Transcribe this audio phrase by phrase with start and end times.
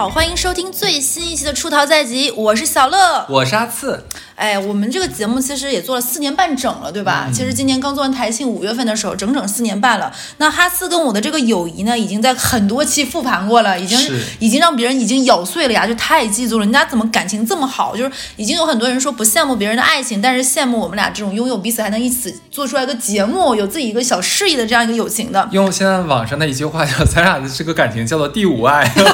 [0.00, 4.02] 好，欢迎收听最新一期的《出逃在即》，我是小乐，我是阿次。
[4.34, 7.28] 哎，我们这个节目其实也做了四年半整了，对吧？
[7.30, 10.10] 其实今年刚做完台庆，五月份的时候，整整四年半了。
[10.38, 13.98] 那哈斯跟我的这个友谊呢，已经在很多期复盘过了，已经
[14.38, 16.60] 已经让别人已经咬碎了牙，就太嫉妒了。
[16.60, 17.94] 人家怎么感情这么好？
[17.94, 25.46] 就是已经有很多人说不羡慕别人的爱情，但是羡慕我们俩这种拥有彼此还能一起做出来个节目，有自己一个小事业的这样一个友情的。
[25.52, 28.90] 用现在网上的一句话叫“咱俩的这个感情叫做第五爱”。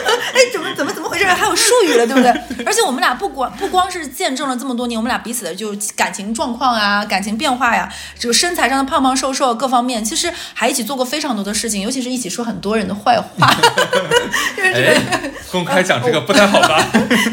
[0.32, 1.26] 哎，怎么怎么怎么回事？
[1.26, 2.30] 还有术语了，对不对？
[2.64, 5.16] 而且我们俩不光不光是见证了这么多年我们俩。
[5.26, 13.52] 彼此的就感情状况啊，感情变化呀，这个身材上的胖胖瘦瘦各方面，其实还一起做过非常多的事情，尤其是一起说很多人的坏话。
[14.56, 16.80] 就是这个哎，公开讲这个不太好吧？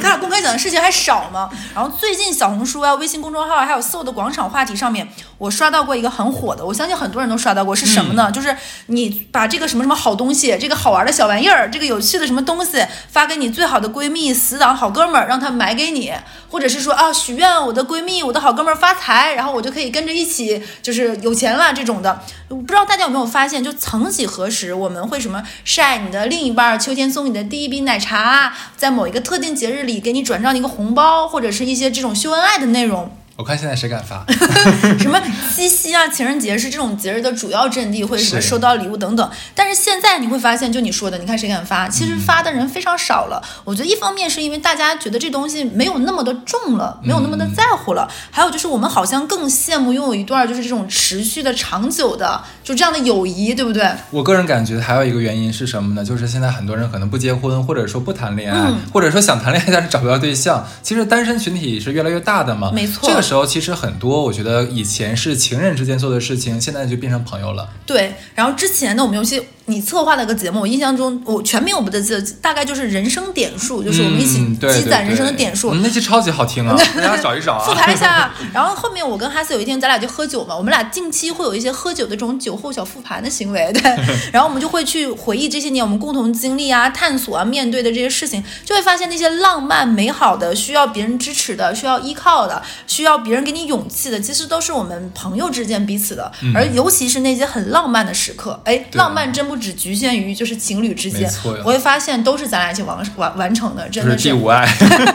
[0.02, 1.50] 咱俩公开讲的事情还少吗？
[1.75, 8.31] 然后最近小红书啊、微信公众号还有所有的广场话题上面，我刷到过一个很火的，我相信很多人都刷到过，是什么呢？
[8.31, 8.55] 就是
[8.88, 16.13] 你把这个什么什么好东西，这个好玩的小玩意儿，这个有趣的什么东东西发给你最好的闺蜜、死党、好哥们儿，让他买给你，
[16.49, 17.73] 或者是说啊许愿我。
[17.73, 22.21] 的闺蜜，我的好哥们儿发财，然后我就可以跟着一起，就是有钱了这种的。
[22.47, 33.09] 不知道大家有没有发现，就曾几何时，我们会什么晒你的另一半秋天送你的第一杯奶茶，在某一个特定节日里给你转账一个红包，或者是一些这种秀恩爱的内容。
[33.36, 34.23] 我看现在谁敢发？
[35.00, 35.20] 什么
[35.56, 39.30] 七夕啊、情人节是这种节日的主要阵地，或者什么收到礼物等等。
[39.56, 41.89] 但是现在你会发现，就你说的，你看谁敢发？
[41.89, 43.42] 其实发的人非常少了。
[43.64, 48.08] 我觉得一方面是因为大家觉得这东西没有那么的重了，没有那么的在乎了。
[48.30, 53.89] 还有就是我们好像更羡慕拥有一段就是这种持续的、长久的就这样的友谊，对不对？
[54.11, 56.06] 我个人感觉还有一个原因是什么呢？
[56.06, 60.64] 就是现在很多人可能不结婚，或者说不谈恋爱，或者说想谈恋爱但是找不到对象。
[60.84, 62.72] 其实单身群体是越来越大的嘛。
[62.72, 63.09] 没错。
[63.09, 67.67] 这个时候其实很多，我觉得以前是情人之间做的事情，现在就变成朋友了。
[67.85, 69.42] 对，然后之前呢，我们有些。
[69.65, 75.73] 你策划的一个节目，我印象中我全名我不记得，大概就是人生点数，就是我们一起积攒人生的点数。
[75.75, 77.65] 那期超级好听啊， 大家找一找啊。
[77.65, 83.81] 复盘一下，然后后面我跟哈斯有一天咱俩就喝酒嘛，我们俩近期会有一些喝酒的这种酒后小复盘的行为，对。
[84.33, 96.31] 然后我们就会去回忆这些年我们共同经历啊、探索啊、面对的这些事情，就会发现那些浪漫美好的、需要别人支持的、需要依靠的、需要别人给你勇气的，其实都是我们朋友之间彼此的。
[96.53, 100.33] 而尤其是那些很浪漫的时刻，哎，浪漫真不只局限于。
[100.33, 101.31] 就是情侣之间，
[101.64, 104.67] 我会发现都是咱俩一起完完完成的，真的是第五爱，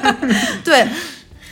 [0.64, 0.86] 对。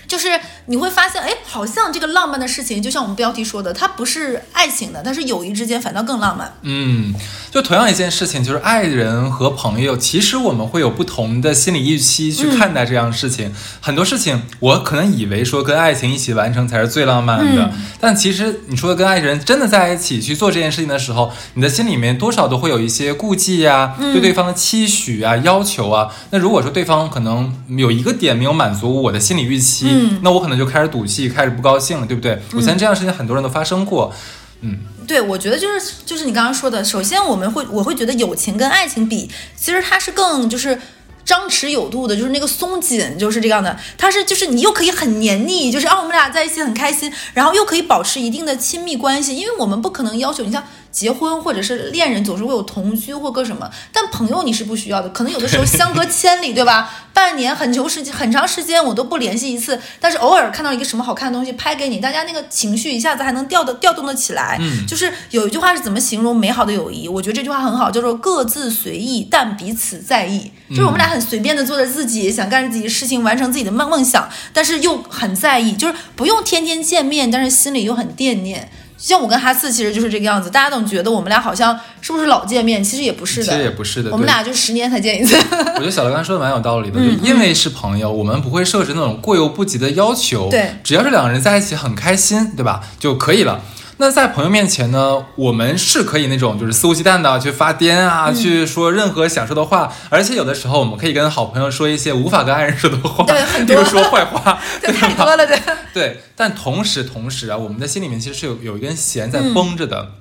[0.06, 0.28] 就是
[0.66, 6.52] 你会发现，哎，好像这个浪漫的事情，就像我们标题说的，它不是爱情的，但是友谊之间反倒更浪漫。
[6.62, 7.14] 嗯，
[7.50, 13.52] 就同样一件事情，就是爱人和朋友，其实我们会有不同的心理预期去看待这样的事情。
[13.80, 26.12] 很多事情，我可能以为说跟爱情一起完成才是最浪漫的，但其实你说跟爱人真的在一起去做这件事情的时候，你的心里面多少都会有一些顾忌呀，对对方的期许啊、要求啊。
[26.30, 32.38] 那如果说对方可能有一个点没有满足我的心理预期，嗯，那我可能就开始赌气，开始不高兴了，对不对？
[32.52, 34.12] 我相信这样的事情很多人都发生过，
[34.60, 40.78] 嗯，对，我觉得就是就是你刚刚说的，首先我们会我会觉得友情跟爱情比，其实它是更就是
[41.24, 50.62] 张弛有度的，就是那个松紧就是这样的，它是就是你又可以很黏腻，就是啊我们俩在一起很开心，然后又可以保持一定的亲密关系，因为我们不可能要求你像。
[50.96, 55.10] 结婚或者是恋人总是会有同居或个什么，但朋友你是不需要的。
[55.10, 56.90] 可能有的时候相隔千里，对吧？
[57.12, 64.56] 半年很久时间很长时间我都不联系一次，但是偶尔看到一个什么好看的东西拍给你，大家那个情绪一下子还能调的调动的起来。
[64.58, 67.06] 嗯，就是有一句话是怎么形容美好的友谊？
[67.06, 70.50] 我觉得这句话很好，叫做各自随意但彼此在意。
[70.70, 78.70] 就是我们俩很随便的做着自己想干着自己的事情，完成自己的梦梦想，但是又很在意，就是不用天天见面，但是心里又很惦念。
[78.98, 85.36] 像我跟哈四其实就是这个样子，大家总觉得我们俩好像是不是老见面，其实也不是的，其实也不是的，我们俩就十年才见一次。
[85.76, 93.60] 我觉得小刘刚才说的蛮有道理的，就因为是朋友，我们不会设置那种过犹不及的要求，对，只要是两个人在一起很开心，对吧，就可以了。
[93.98, 105.58] 那在朋友面前呢，我们是可以那种就是肆无忌惮的去发癫啊，去说任何想说的话，而且有的时候我们可以跟好朋友说一些无法跟爱人说的话，对，比如说坏话， 对，太多了，对。
[105.94, 110.12] 对，但同时同时啊，我们的心里面其实是有有一根弦在绷着的。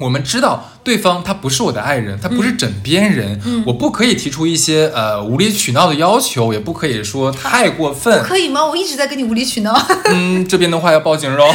[0.00, 8.22] 我们知道对方他不是我的爱人，他不是枕边人，我不可以提出一些呃无理取闹的要求，也不可以说太过分。
[8.22, 8.64] 可以吗？
[8.64, 9.78] 我一直在跟你无理取闹。
[10.06, 11.52] 嗯，这边的话要报警喽。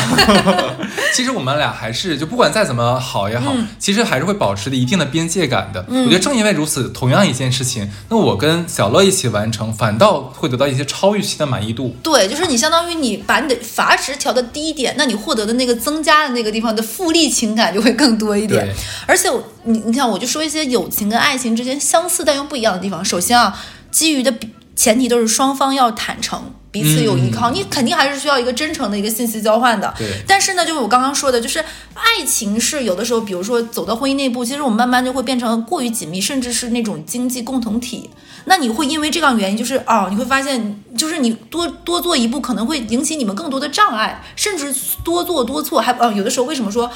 [1.15, 5.83] 其实我们俩还是就不管再怎么好也好，其实还是会保持着一定的边界感的。
[5.89, 11.95] 我觉得正因为如此，同样一件事情，那我跟小乐一起完成，反倒会得到一些超预期的满意度。
[12.03, 18.34] 对，就是你相当于你把你的阀值调的低一点，那你获得的那个增加的那个地方的复利情感就会更多。
[18.35, 18.75] 多一点。
[19.07, 23.03] 而且我你你看，我就说一些友情跟爱情之间相似但又不一样的地方。
[23.03, 23.57] 首先啊，
[23.91, 29.93] 基于的比前提都是双方要坦诚，彼此有依靠，你肯定还是需要一个真诚的一个信息交换的。
[29.97, 31.57] 对但是呢，就是我刚刚说的，就是
[31.93, 38.09] 爱情是有的时候，比如说走到婚姻那一步，其实我们慢慢就会变成过于紧密，甚至是那种经济共同体。
[38.43, 46.91] 那你会因为这样原因，就是哦，你会发现，就是你多多做一步，可能会引起你们更多的障碍，甚至多做多错，还呃有的时候为什么说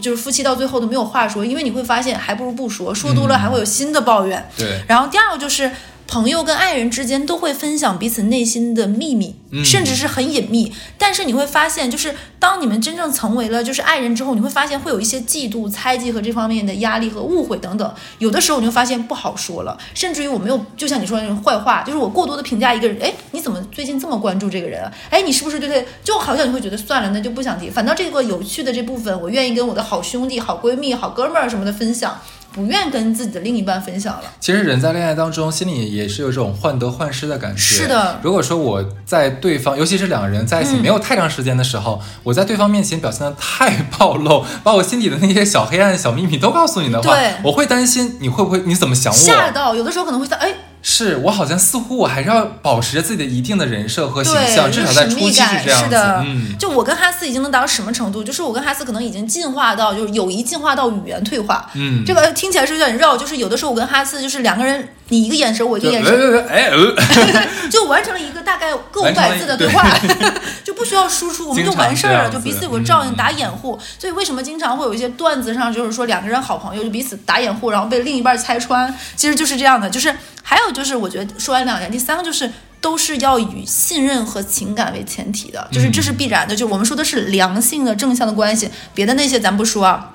[0.00, 1.44] 就是夫妻到最后都没有话说？
[1.44, 4.48] 因为你会发现，还不如不说，说多了还会有新的抱怨。
[4.56, 5.70] 对，然后第二个就是
[6.06, 10.72] 朋友跟爱人之间都会分享彼此内心的秘密，嗯甚至是很隐秘。
[10.96, 17.94] 但是你会发现，就是当你们真正成为了就是爱人之后，你会发现会有一些嫉妒、猜忌和这方面的压力和误会等等。
[18.18, 24.92] 有的时候你会发现不好说了，甚至于我没有，就像你说的那种坏话，就是我过多的评价一个人，哎，你怎么最近这么关注这个人啊？
[25.10, 27.68] 哎，你是不是对他就好像你会觉得算了，那就不想提。
[27.68, 32.16] 反倒这个有趣的这部分，我愿意跟我的好兄弟、好闺蜜、好哥们儿什么的分享。
[32.56, 37.60] 不愿跟自己的另一半分享了，其实人在恋爱当中，心里也是有这种患得患失的感觉。
[37.60, 47.14] 是的如果说我在对方，尤其是两个人在一起嗯没有太长时间的时候，我在对方面前表现的太暴露， 把我心底的那些小黑暗、小秘密都告诉你的话，
[47.44, 49.18] 我会担心你会不会你怎么想我？
[49.18, 50.54] 吓到，有的时候可能会想，哎，
[50.88, 55.90] 是我好像似乎我还是要保持着自己的一定的人设和形对，象，至少在初期感这样子。
[55.90, 56.22] 的。
[56.24, 58.22] 嗯，就我跟哈斯已经能达到什么程度？
[58.22, 61.68] 就是我跟哈斯可能已经进化到，就是友谊进化到语言退化。
[61.74, 66.94] 嗯这个听起来是有点绕，就是有的时候我跟哈斯就是两个人，你一个眼神，我一个眼神，呃 哎呃，
[67.68, 69.84] 就完成了一个大概个五百字的对话，
[70.62, 73.76] 就不需要输出，我们就完事儿了，就彼此有个照应，嗯打掩护。
[73.98, 79.90] 所以为什么经常会有一些段子上，就是说两个人好朋友就彼此打掩护，然后被另一半拆穿，其实就是这样的。
[79.90, 80.14] 就是
[80.48, 82.48] 还有就是，我觉得说完两点，第三个就是。
[82.78, 86.54] 都是要以信任和情感为前提的，就是这是必然的。
[86.54, 90.14] 就我们说的是良性的正向的关系，别的那些咱不说啊。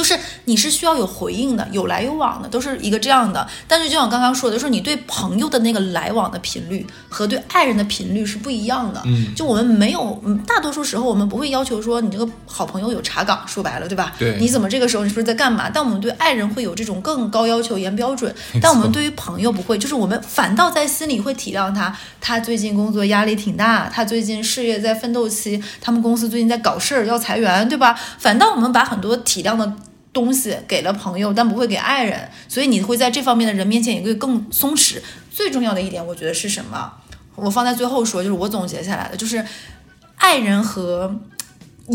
[0.00, 3.46] 就是你是需要有回应的，有来有往的，都是一个这样的。
[3.68, 9.02] 但是就像我刚刚说的，就是你对朋友的那个来往的频率和对爱人的频率是不一样的。
[9.04, 14.14] 嗯就我们没有，嗯大多数时候我们不会要求说你这个好朋友有查岗，说白了，对吧？
[14.18, 15.68] 对你怎么这个时候你是不是在干嘛？
[15.68, 27.94] 但我们对爱人会有这种更高要求、严标准，但我们对于朋友不会，就是我们反倒在心里会体谅他，他最近工作压力挺大，他最近事业在奋斗期，他们公司最近在搞事儿要裁员，对吧？
[28.18, 29.70] 反倒我们把很多体谅的。
[30.12, 35.00] 东西给了朋友，但不会给爱人，所以你会在这方面的人面前也会更松弛。
[35.30, 36.92] 最重要的一点，我觉得是什么？
[37.36, 39.42] 我放在最后说，就是我总结下来的，就是
[40.16, 41.18] 爱人和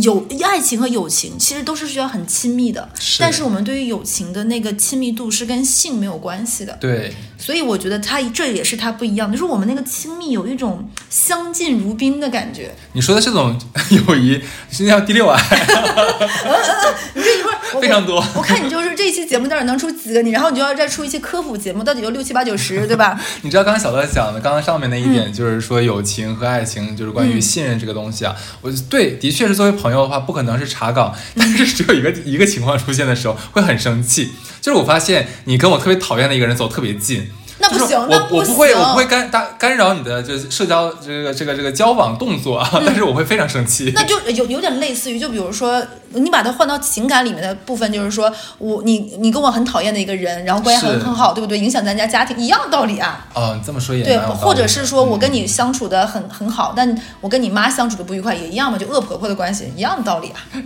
[0.01, 12.73] 友爱情和友情其实都是需要很亲密的，是但是我们对于友情的那个亲密度是跟性没有关系的，对，所以我觉得它这也是它不一样，就是我们那个亲密有一种相敬如宾的感觉。
[12.93, 13.57] 你说的这种
[13.91, 14.41] 友谊
[14.71, 15.39] 是叫第六爱，
[17.13, 23.19] 你这一会儿我非常多我看你就是这一期节目到底能出几个你，然后你就要再出一期科普节目，到底就六七八九十，对吧？
[23.43, 28.35] 你知道刚刚小乐讲的，刚刚上面那一嗯点就是说友情和爱情，就是关于信任这个东西啊。
[28.61, 34.31] 我对，的确是作为朋友的话，不可能是查岗，但是只有一个一个情况出现的时候会很生气，
[34.61, 37.29] 就是我发现你跟我特别讨厌的一个人走特别近。
[37.59, 38.37] 就是那不行，那不行。
[38.37, 43.89] 我我不会，我不会干打干扰你的就是社交这个这个这个交往动作啊，但是我会非常生气。
[43.89, 51.57] 嗯那就有有点类似于，就比如说，你把它换到情感里面的部分，就是说我你你跟我很讨厌的一个人，然后关系很很好，对不对？
[51.57, 53.25] 影响咱家家庭一样道理啊。
[53.33, 60.39] 哦，你这么说也对，或者是说我跟嗯你相处的很很好，但我跟你妈相处的不愉快，也一样嘛，就恶婆婆的关系一样的道理啊，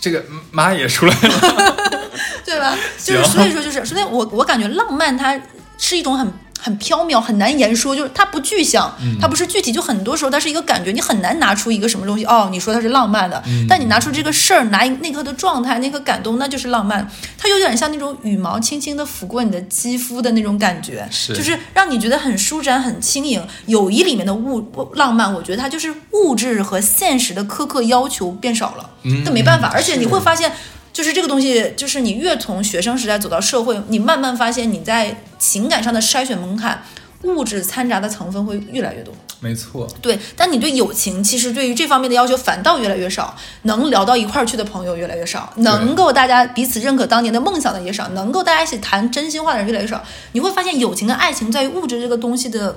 [0.00, 1.76] 这个妈也出来了，
[2.44, 2.76] 对吧？
[3.02, 5.38] 就是所以说就是，所以我我感觉浪漫它
[5.78, 6.30] 是一种很。
[6.60, 17.08] 很飘渺，很难言说，就是它不具象，嗯它不是具体，就很多时候它是一个感觉，你很难拿出一个什么东西哦，你说它是浪漫的，嗯但你拿出这个事儿，拿一那刻的状态，那个感动，那就是浪漫。
[17.38, 23.40] 它有点像那种羽毛轻轻的拂过你的肌肤的那种感觉，是就是让你觉得很舒展、很轻盈。
[23.66, 29.70] 友谊里面的物浪漫，我觉得它就是物质和现实的苛刻要求变少了，嗯这没办法。
[29.72, 30.50] 而且你会发现。
[30.98, 36.82] 就是这个东西，就是你越从学生时代走到社会，你慢慢发现你在情感上的筛选门槛，
[37.22, 39.14] 物质掺杂的成分会越来越多。
[39.38, 50.02] 没错，对，但你对友情，其实对于这方面的要求反倒越来越少，能聊到一块儿去的朋友越来越少，能够大家彼此认可当年的梦想的也少，能够大家一起谈真心话的人越来越少。
[50.32, 52.76] 你会发现，友情跟爱情在于物质这个东西的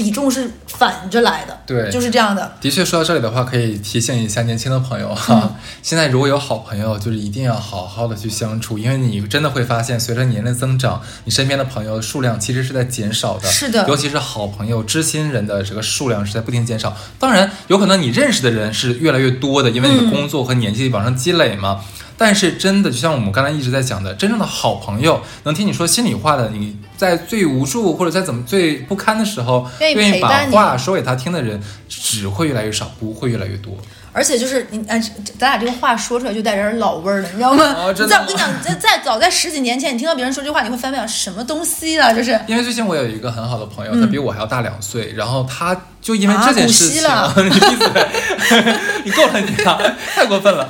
[0.00, 2.56] 比重是反着来的，对就是这样的。
[2.58, 5.56] 的确，说到这里的话，可以提醒一下年轻的朋友哈。
[5.82, 13.46] 现在如果有好朋友，就是一定要好好的去相处，因为你真的会发现，随着年龄增长，你身边的朋友数量其实是在减少的。
[13.48, 16.96] 是的尤其是好朋友、知心人的这个数量是在不停减少。
[17.18, 21.80] 当然，有可能你认识的人是越来越多的，因为你的工作和年纪往上积累嘛。
[22.22, 31.58] 但是真的，就像我们刚才一直在讲的，真正的好朋友，能听你说心里话的，你在最无助或者在怎么最不堪的时候，愿意把话说给他听的人，
[31.88, 33.74] 只会越来越少，不会越来越多。
[34.12, 35.00] 而且就是你，哎，
[35.38, 37.64] 咱俩这个话说出来就带点老味儿了，你知道吗？
[37.78, 42.12] 哦真的在我跟你讲，在在早在十几年前，你听到别人说这话，你会翻白眼，什么东西啊？
[42.12, 47.00] 就是 因为最近我有一个很好的朋友，他比我还要大两岁，然后他就因为这件事情，
[47.46, 48.06] 你闭嘴，
[49.06, 49.80] 你够了你啊，
[50.14, 50.68] 太过分了。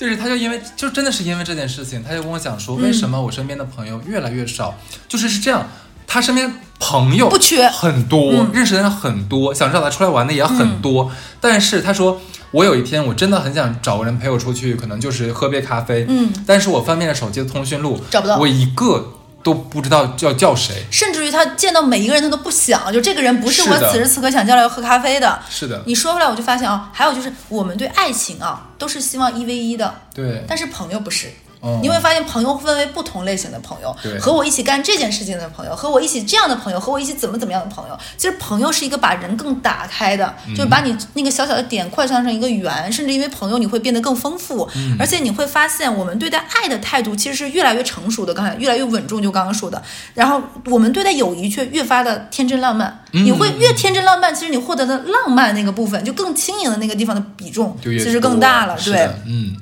[0.00, 4.74] 就是他就因为就真的是因为这件事情，他就跟我讲说，为什么我身边的朋友越来越少？
[5.06, 5.68] 就是是这样，
[6.06, 12.18] 他身边朋友不缺很多，嗯认识的人很多，想找他出来玩的也很多，但是他说。
[12.52, 16.04] 我有一天我真的很想找个人陪我出去，可能就是喝杯咖啡。
[16.08, 20.84] 嗯，但是我翻遍了手机的通讯录，找不到我一个都不知道要叫谁。
[20.90, 25.40] 甚至于他见到每一个人他都不想，就这个人不是我此时此刻想叫来喝咖啡的。
[25.48, 31.28] 是的，你说回来，我就发现啊，还有就是我们对爱情啊都是希望一 v 一的，对，但是朋友不是。
[31.62, 37.98] 嗯你会发现，朋友分为不同类型的朋友对，和我一起干这件事情的朋友，和我一起这样的朋友，和我一起怎么怎么样的朋友。
[38.16, 49.82] 其实朋友是一个把人更打开的，嗯就是把你那个小小的点扩散成一个圆，甚至因为朋友你会变得更丰富，嗯而且你会发现我们对待爱的态度其实是越来越成熟的，刚才越来越稳重，就刚刚说的。
[50.14, 59.08] 然后我们对待友谊却越发的天真浪漫，嗯你会越天真浪漫，其实你获得的浪漫那个部分，就更轻盈的那个地方的比重其实更大了，对。
[59.26, 59.56] 嗯，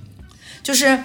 [0.62, 0.98] 就是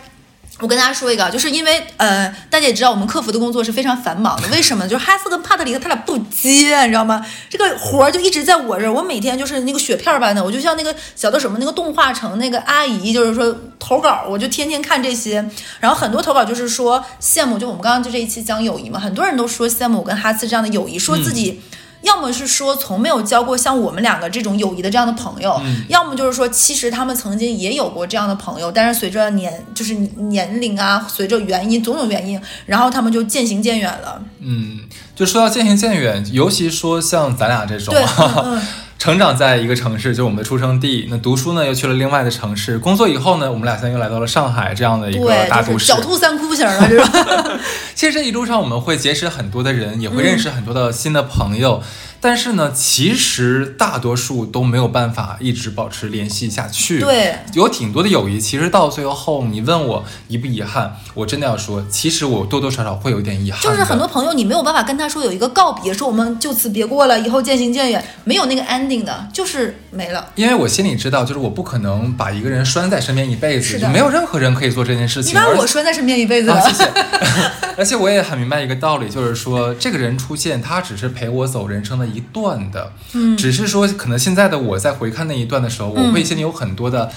[0.59, 4.87] 我跟大家说一个，就是因为呃，大家也知道我们客服的工作是非常繁忙的，为什么？
[4.87, 7.25] 就是哈斯跟帕特里克他俩不接，你知道吗？
[7.49, 15.43] 这个活儿就一直在我这儿，我每天就是那个雪片儿般的，我就像那个小的什么那个动画城那个阿姨，就是说投稿，我就天天看这些，
[15.79, 21.61] 然后很多投稿就是说羡慕，就我们刚刚就这一期讲友谊嘛，很多人都说羡慕我跟哈斯这样的友谊，说自己。
[22.03, 34.21] 要么是说从没有交过像我们两个这种友谊的这样的朋友，要么就是说其实他们曾经也有过这样的朋友，但是随着年就是年龄啊，随着原因种种原因，然后他们就渐行渐远了。
[34.39, 34.81] 嗯，
[35.15, 38.61] 就说到渐行渐远，尤其说像咱俩这种对，嗯嗯，
[39.03, 46.01] 成长在一个城市，就我们的出生地，那读书呢又去了另外的城市，工作以后呢，我们俩现在又来到了上海这样的一个，大都市就是狡。
[46.01, 47.59] 兔三窟型的这种。
[47.93, 51.83] 其实这一路上我们会结识很多的人，也会认识很多的新的朋友，
[52.21, 57.01] 但是呢，其实大多数都没有办法一直保持联系下去。
[57.01, 63.61] 对，有挺多的友谊，其实到最后，你问我遗不遗憾，我真的要说，其实我多多少少会有一点遗憾。
[63.61, 70.29] 就是很多朋友你没有办法跟他说有一个告别，说我们就此别过了，以后渐行渐远，没有那个 ending 的，就是没了。
[70.35, 75.31] 因为我心里知道，就是我不可能把一个人拴在身边一辈子，没有任何人可以做这件事情。
[75.31, 76.55] 你把而我拴在身边一辈子了。
[76.55, 76.91] 啊，谢谢。
[77.75, 87.09] 而且我也很明白一个道理，就是说，这个人出现，他只是陪我走人生的一段的，嗯只是说，可能现在的我在回看那一段的时候，我会心里有很多的。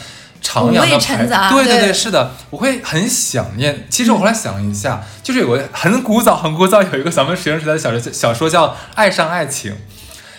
[0.43, 3.85] 徜徉的排对对对是的，我会很想念。
[3.91, 9.73] 其实我后来想一下，就是有个很古早、很古早有一个咱们学生时代的小说，小说叫《爱上爱情》。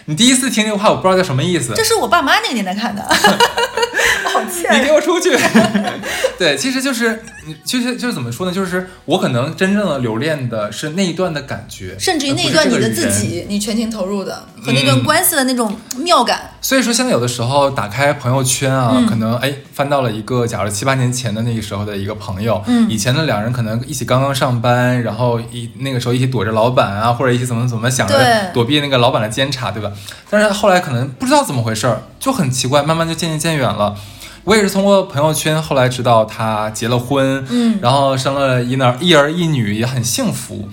[0.10, 1.74] 你第一次听这个话，我不知道叫什么意思。
[1.76, 3.04] 这是我爸妈那个年代看的，
[4.32, 4.42] 好
[4.74, 5.38] 你给我出去！
[6.40, 8.54] 对，其实就是，嗯其实就是怎么说呢？
[8.54, 14.34] 就是我可能真正的留恋的是那一段的感觉，甚至于那一段你的自己，你全情投入的
[14.64, 29.92] 和那段嗯关系的那种妙感，所以说，现在有的时候打开朋友圈啊，嗯可能哎翻到了一个，假如七八年前的那个时候的一个朋友，嗯以前的两人可能一起刚刚上班，然后一那个时候一起躲着老板啊，或者一起怎么怎么想着躲避那个老板的监察，对吧？
[30.30, 33.96] 但是后来可能不知道怎么回事儿，就很奇怪，慢慢就渐行渐远了。
[34.44, 37.80] 我也是通过朋友圈后来知道他结了婚，嗯。
[37.82, 40.70] 然后生了一儿一儿一女，也很幸福。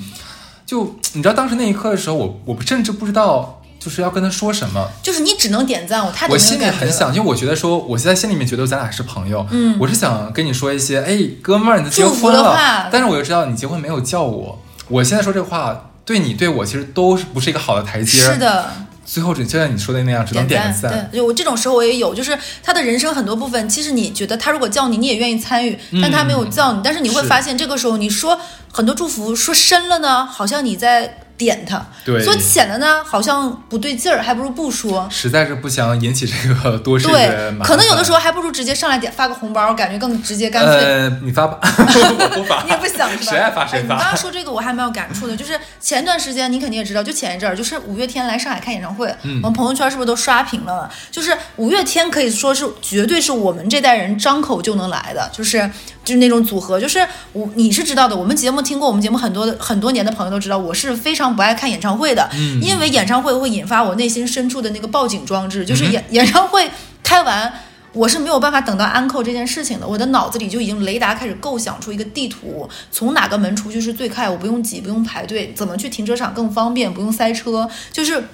[0.64, 4.88] 就你知道当时那一刻的时候，我我甚至不知道就是要跟他说什么。
[5.02, 9.76] 就是你只能点赞，我他我心里很想，因为我觉得说，我现在心里面觉得咱俩是朋友，嗯。
[9.80, 18.70] 我是想跟你说一些，哎，哥们儿，你结婚了，但是我又知道你结婚没有叫我，我现在说这话对你对我其实都是不是一个好的台阶，是，的，
[19.04, 21.08] 最后只就像你说的那样，只能点个赞。
[21.10, 28.40] 对，就我这种时候我也有，就是他的人生很多部分，其实你觉得他如果叫你，你也愿意参与，但他没有叫你，但是你会发现这个时候你说
[28.72, 35.06] 很多祝福说深了呢，好像你在点他；对说浅了呢，好像不对劲儿，还不如不说。
[35.10, 40.76] 实在是不想引起这个多事对可能有的时候还不如直接上来点发个红包，感觉更直接干脆。
[40.76, 43.24] 呃，你发吧，我不发， 你也不想是吧？
[43.24, 50.90] 谁爱发谁发哎你刚刚说这个我还蛮有感触的，就是前段时间你肯定也知道，就前一阵儿，就是五月天来上海开演唱会，嗯我们朋友圈是不是都刷屏了？
[51.10, 55.70] 就是五月天可以说是绝对是我们这代人张口就能来的，就是
[56.04, 66.68] 就是那种组合，就是我你是知道的，我们节目听过我们节目很多的很多年的朋友都知道，我是非常不爱看演唱会的，嗯因为演唱会会引发我内心深处的那个报警装置，就是演、 演唱会
[67.04, 67.52] 开完。
[67.92, 78.24] 我是没有办法等到安扣这件事情的，我的脑子里就已经雷达开始构想出一个地图，从哪个门出去是最快，我不用挤，不用排队，怎么去停车场更方便，不用塞车，就是。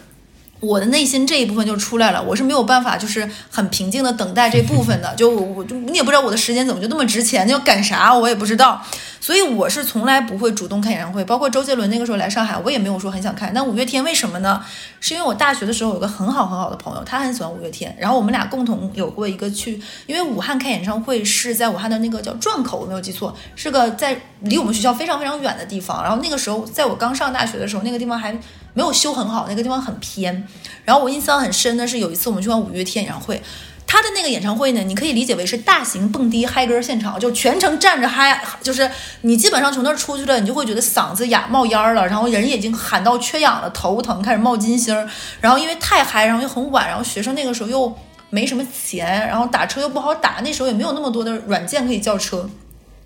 [0.60, 5.12] 我的内心这一部分就出来了，我是没有办法，就是很平静的等待这部分的。
[5.16, 8.80] 就我我就你也不知道我的时间怎么就那么值钱，要赶啥我也不知道。
[9.22, 13.52] 所以我是从来不会主动看演唱会，包括周杰伦那个时候来上海，我也没有说很想看。
[13.54, 14.62] 但五月天为什么呢？
[14.98, 26.02] 是因为我大学的时候有个很好很好的朋友，他很喜欢五月天，然后我们俩共同有过一个去，因为武汉开演唱会是在武汉的那个叫转口，我没有记错，是个在离我们学校非常非常远的地方。
[26.02, 28.38] 然后那个时候在我刚上大学的时候，那个地方还。
[28.74, 30.46] 没有修很好，那个地方很偏。
[30.84, 33.42] 然后我印象很深的是有一次我们去看五月天演唱会，
[33.86, 38.88] 他的那个演唱会呢，你可以理解为是大型蹦迪嗨歌现场，就全程站着嗨，就是
[39.22, 44.94] 你基本上从那儿出去了，你就会觉得嗓子哑冒烟了，然后人已经喊到缺氧了，头疼，开始冒金星。
[45.40, 47.92] 然后因为太嗨，然后又很晚，然后学生那个时候又
[48.30, 52.48] 没什么钱，然后打车又不好打，那时候也没有那么多的软件可以叫车，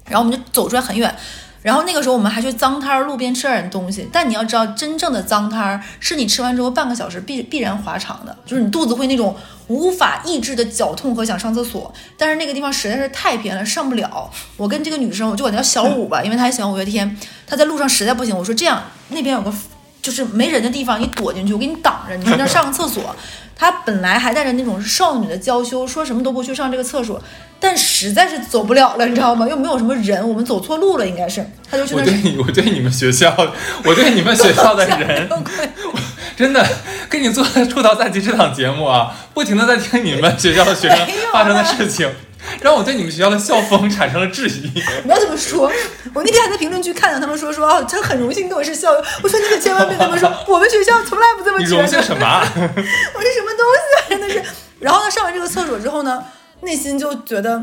[0.06, 1.14] 然后我们就走出来很远。
[1.64, 9.34] 然后那个时候我们还去脏摊儿路边吃点东西，但你要知道，真正的脏摊儿是你吃完之后半个小时必必然滑肠的，就是你肚子会那种
[9.68, 11.90] 无法抑制的绞痛和想上厕所。
[12.18, 14.30] 但是那个地方实在是太偏了，上不了。
[14.58, 17.16] 我跟这个女生，我就管她叫小五吧，因为她也喜欢五月天。
[17.46, 19.50] 她在路上实在不行，我说这样，那边有个
[20.02, 23.16] 就是没人的地方，你躲进去，我给你挡着，你在那上个厕所。
[23.56, 27.22] 她本来还带着那种少女的娇羞，说什么都不去上这个厕所。
[27.60, 29.48] 但实在是走不了了，你知道吗？
[29.48, 31.48] 又没有什么人，我们走错路了，应该是。
[31.70, 33.34] 他就去我对你，我对你们学校，
[33.84, 35.26] 我对你们学校的人，
[36.36, 36.66] 真的
[37.08, 40.98] 跟你做《出逃在即》这档节目啊，不停的在听你们学校的学生
[41.32, 42.06] 发生的事情，
[42.60, 44.68] 让我对你们学校的校风产生了质疑。
[45.04, 45.70] 不要这么说，
[46.14, 49.04] 我那天还在评论区看到他们说说哦，他很荣幸跟我是校友。
[49.22, 51.70] 我说你可千万别这么说， 我们学校从来不这么觉得。
[51.70, 52.40] 你荣幸什么？
[52.56, 54.08] 我是什么东西啊？
[54.08, 54.42] 真的是。
[54.80, 56.22] 然后呢，上完这个厕所之后呢？
[56.60, 57.62] 内心就觉得，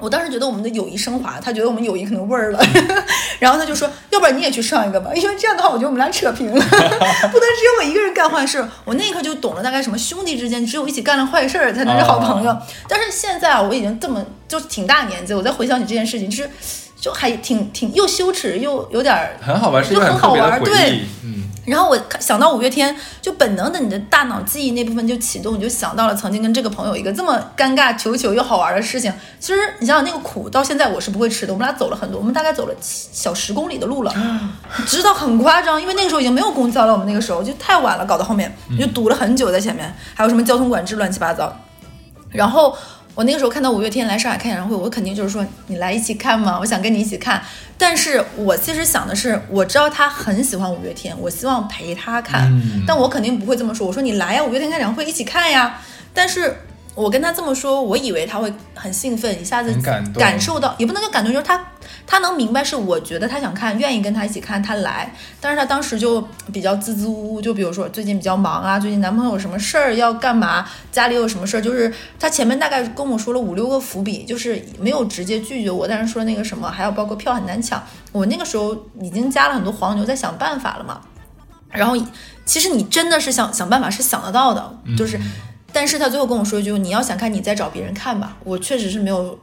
[0.00, 2.60] 我当时觉得我们的友谊升华，他觉得我们友谊可能味儿了，
[3.40, 8.64] 然后他就说，要不然你也去上一个吧，因为这样的话，我觉得我们俩扯平了， 不能只有我一个人干坏事。
[8.84, 12.56] 我那一刻就懂了，大概什么兄弟之间只有一起干了坏事儿才能是好朋友。
[12.88, 16.50] 但是现在啊我已经这么就挺大年纪，我再回想起这件事情，就是
[17.00, 21.47] 就还挺挺又羞耻又有点很好玩，就很好玩，对，嗯。
[21.68, 29.12] 然后我想到五月天，就本能的你的大脑记忆那部分就启动，你就想到了曾经跟这个朋友一个这么尴尬、糗糗又好玩的事情。
[29.38, 31.52] 其实你想想那个苦，到现在我是不会吃的。
[31.52, 34.12] 我们俩走了很多，我们大概走了小十公里的路了，
[34.86, 36.92] 知道很夸张，因为那个时候已经没有公交了。
[36.92, 41.54] 我们那个时候就太晚了，搞到后面就堵了很久在前面，还有什么交通管制乱七八糟。
[42.30, 42.76] 然后。
[43.18, 46.56] 我那个时候看到五月天来上海开演唱会，我肯定就是说你来一起看嘛？
[46.60, 47.42] 我想跟你一起看。
[47.76, 52.48] 但是我其实想的是，我知道他很喜欢五月天，我希望陪他看，
[52.86, 53.84] 但我肯定不会这么说。
[53.84, 55.80] 我说你来呀，五月天开演唱会一起看呀。
[56.14, 56.58] 但是
[56.94, 59.74] 我跟他这么说，我以为他会很兴奋，一下子
[60.14, 61.60] 感受到，也不能叫感动，就是他。
[62.10, 65.14] 他能明白是我觉得他想看，愿意跟他一起看，他来。
[65.42, 77.82] 但是他当时就比较支支吾吾，就比如说最近比较忙啊，最近男朋友有什么事儿要干嘛，家里有什么事儿，就是他前面大概跟我说了五六个伏笔，就是没有直接拒绝我，但是说那个什么，还有包括票很难抢。
[78.10, 81.02] 我那个时候已经加了很多黄牛，在想办法了嘛。
[81.70, 81.94] 然后
[82.46, 85.20] 其实你真的是想想办法是想得到的，就是，
[85.74, 88.34] 但是他最后跟我说一句，你要想看，你再找别人看吧。
[88.44, 89.38] 我确实是没有。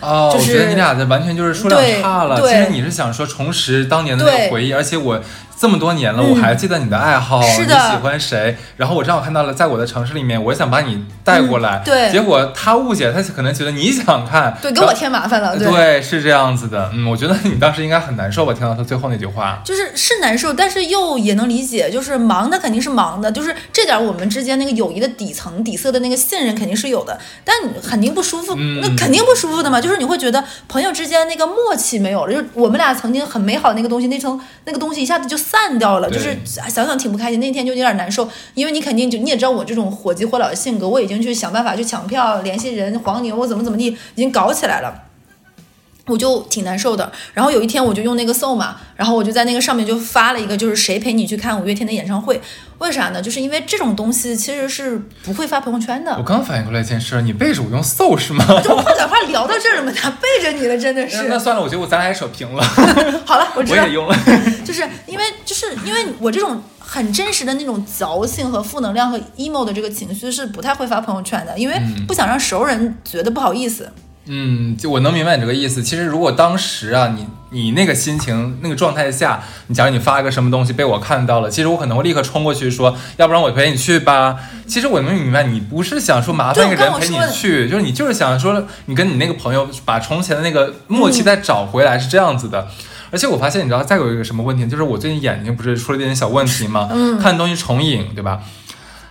[0.00, 2.40] 哦，我觉得你俩的完全就是数量差了。
[2.40, 5.20] 其实你是想说重拾当年的那个回忆，而且我。
[5.60, 8.56] 这么多年了，我还记得你的爱好，你喜欢谁？
[8.78, 11.82] 然后我正好看到了，在我的城市里面，我想把你带过来。
[11.84, 15.58] 对，结果他误解，他可能觉得你想看，对，给我添麻烦了。
[15.58, 16.90] 对，是这样子的。
[16.94, 18.54] 嗯，我觉得你当时应该很难受吧？
[18.54, 27.54] 听到他最后那句话，就是是难受，但是又也能理解，就是忙的肯定是忙的，就是这点我们之间那个友谊的底层底色的那个信任肯定是有的，但
[27.86, 29.78] 肯定不舒服，那肯定不舒服的嘛。
[29.78, 36.36] 就是你会觉得朋友之间那个默契没有了，就是我们俩曾经很美好那个东西，那层那个东西一下子就散掉了，就是。
[36.44, 45.09] 想想挺不开心，那天就有点难受，因为你肯定就你也知道我这种火急火燎的性格，我已经去想办法去抢票、联系人、黄牛，我怎么怎么地，已经搞起来了，
[46.10, 47.10] 我就挺难受的。
[47.32, 52.40] 然后有一天我就用那个搜嘛，然后我就在那个上面就发了一个，就是谁陪你去看五月天的演唱会？
[52.78, 53.20] 为啥呢？
[53.20, 56.14] 就是因为这种东西其实是不会发朋友圈的。
[56.16, 58.44] 我刚反应过来一件事，你背着我用搜是吗？
[58.64, 61.24] 就话赶话聊到这儿了嘛，他背着你了，真的是。
[61.28, 62.62] 那算了，我觉得我咱俩也扯平了。
[63.26, 63.82] 好了，我知道。
[63.82, 64.16] 我也用了，
[64.64, 66.60] 就是因为就是因为我这种。
[66.82, 73.88] 很真实的那种矫情和负能量和 emo 的这个情绪是不太会发朋友圈的，因为不想让熟人觉得不好意思。
[73.94, 74.02] 嗯，
[74.76, 75.82] 就我能明白你这个意思。
[75.82, 84.36] 其实如果当时啊，你你那个心情、那个状态下，你假如你发一个什么东西被我看到了，其实我可能会立刻冲过去说，要不然我陪你去吧。
[84.66, 92.68] 其实我能明白，你不是想说麻烦一个人陪你去，就是你就是想说，你跟你那个朋友把从前的那个默契再找回来，是这样子的。
[93.10, 96.88] 而且我发现，你知道再有一个什么问题，就是我最近眼睛不是出了点点小问题吗？
[96.92, 98.40] 嗯，看东西重影，对吧？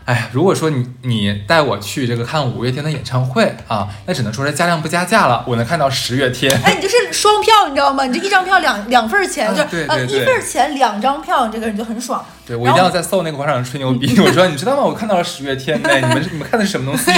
[0.09, 5.45] 哎，如果说你你带我去这个看五月天的演唱会啊，那只能说是加量不加价了。
[5.45, 8.03] 我能看到十月天，哎，你这是双票，你知道吗？
[8.05, 12.25] 你这一张票两两份钱，就啊一份钱两张票，你这个人就很爽。
[12.49, 14.19] 对我一定要在搜那个广场上吹牛逼。
[14.19, 14.83] 我说你知道吗？
[14.83, 17.11] 我看到了十月天哎，你们你们看的是什么东西？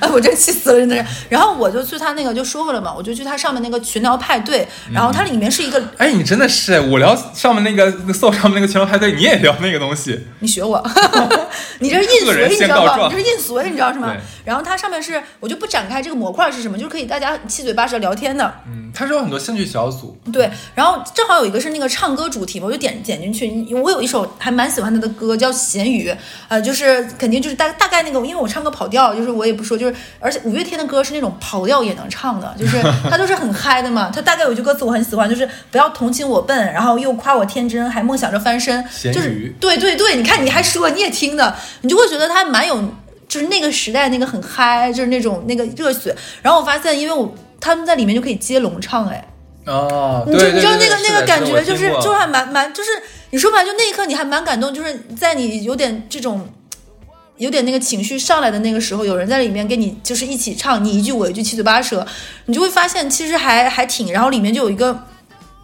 [0.00, 1.04] 哎， 我真气死了，真的是。
[1.28, 10.84] 然后我就去他那个就说过了嘛，我就去他上面那个群聊派对，然后它里面是一个，哎，你真的是我聊上面那个搜上面那个群聊派对，你也聊那个东西，你学我，
[11.78, 13.08] 你这是硬学，你知道吗？
[13.08, 14.12] 你这是 印随，你知道是吗？
[14.46, 18.50] 然后它上面是我就不展开这个模块是什么，就是可以大家七嘴八舌聊天的。
[18.66, 20.18] 嗯，它是有很多兴趣小组。
[20.32, 23.30] 对，然后正好有一个是那个唱歌主题嘛，我就点点进
[23.66, 25.36] 去，我有一首还蛮喜欢他的歌。
[25.36, 26.14] 叫咸鱼，
[26.48, 32.80] 呃，就是肯定就是大大概那个，因为我唱歌跑调，就是我也不说，就是而且五月天的歌是那种跑调也能唱的，就是
[33.10, 34.10] 他都是很嗨的嘛。
[34.14, 38.82] 他大概有一句歌词我很喜欢，就是不要同情我笨，然后又夸我天真，还梦想着翻身。
[39.02, 42.76] 就是对对对，你看你还说你也听的，你就会觉得他蛮有，
[43.28, 46.14] 就是那个时代那个很嗨，就是那种那个热血。
[46.42, 49.28] 然后我发现，因为我他们在里面就可以接龙唱，哎，
[49.66, 52.90] 哦，你就你知道那个那个感觉，就是就还蛮蛮就是。
[53.30, 56.48] 你说白就那一刻你还蛮感动，就是在你有点这种，
[57.38, 62.06] 有点那个情绪上来的那个时候，有人在里面跟你就是一起唱，你一句我一句七嘴八舌，
[62.46, 64.12] 你就会发现其实还还挺。
[64.12, 65.04] 然后里面就有一个，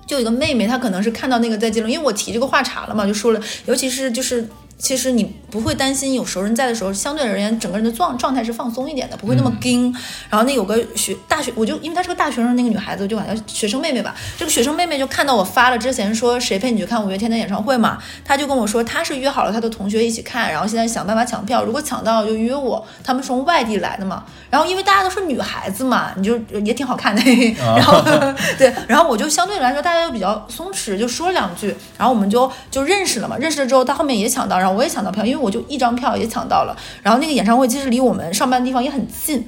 [0.07, 4.47] 就有一个妹妹，她可能是看到那个在接龙，因为我提这个话茬了嘛，就说了，尤其是就是。
[4.83, 9.95] 其实你不会担心有熟人在的时候，相对而言整个人的状状态是放松一点的，不会那么惊。
[10.29, 14.13] 然后那有个学大学，我就因为她是个大学生，那个女孩子，我就管她学生妹妹吧。
[14.37, 22.85] 这个学生妹妹就看到我发了之前说谁陪你去看五月天的演唱会嘛，她就跟我说她是约好了她的同学一起看，然后现在想办法抢票，如果抢到就约我。
[23.05, 27.23] 他们是从外地来的嘛，然后因为大家都是女孩子嘛，你就也挺好看的。
[27.55, 28.03] 然后
[28.59, 33.37] 对，然后我就相对来说大家就比较松弛，就说两句，然后我们就就认识了嘛。
[33.39, 34.72] 认识了之后，她后面也抢到，然后。
[34.73, 36.77] 我也抢到票，因为我就一张票也抢到了。
[37.03, 39.47] 然后那个演唱会其实离我们上班的地方也很近，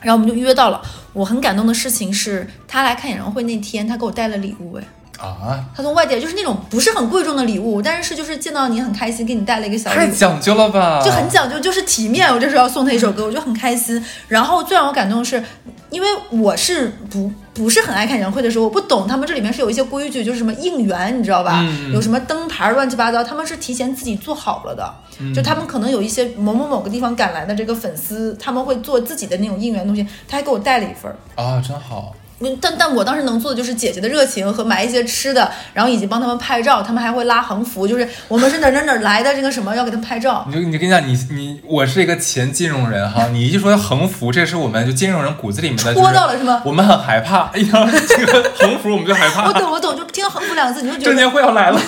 [0.00, 0.80] 然后我们就约到了。
[1.12, 4.84] 我很感动的事情是他来看演唱会那天，他给我带了礼物，哎
[5.20, 11.02] 啊，他从外地就是那种不是很贵重的礼物，但是就是见到你很开心，给你带了一个小礼物，太讲究了吧？
[11.04, 12.32] 就很讲究，就是体面。
[12.32, 14.02] 我这时候要送他一首歌，我就很开心。
[14.28, 15.42] 然后最让我感动的是，
[15.90, 17.30] 因为我是不。
[17.52, 21.62] 不是很爱看演唱会的时候，我不懂他们这里面是有一些规矩，就是什么应援，你知道吧？
[21.92, 24.94] 有什么灯牌乱七八糟，他们是提前自己做好了的。
[25.34, 32.14] 就他们可能有一些某某某个地方赶来的这个粉丝，他们会做自己的那种应援东西，他还给我带了一份儿啊，真好。
[32.62, 40.42] 但但我当时能做的就是姐姐的热情和买一些吃的，然后以及帮他们拍照，他们还会拉横幅，就是我们是哪哪哪来的这个什么要给他们拍照。
[40.48, 45.92] 你就你跟你讲，你你我是一个前金融人哈，你一说横幅，这是我们就金融人骨子里面的。
[45.92, 46.62] 戳到了是吗？
[46.64, 49.44] 我们很害怕，一到这个横幅我们就害怕。
[49.48, 51.78] 我懂我懂，就听到横幅两个字你就觉得证监会要来了。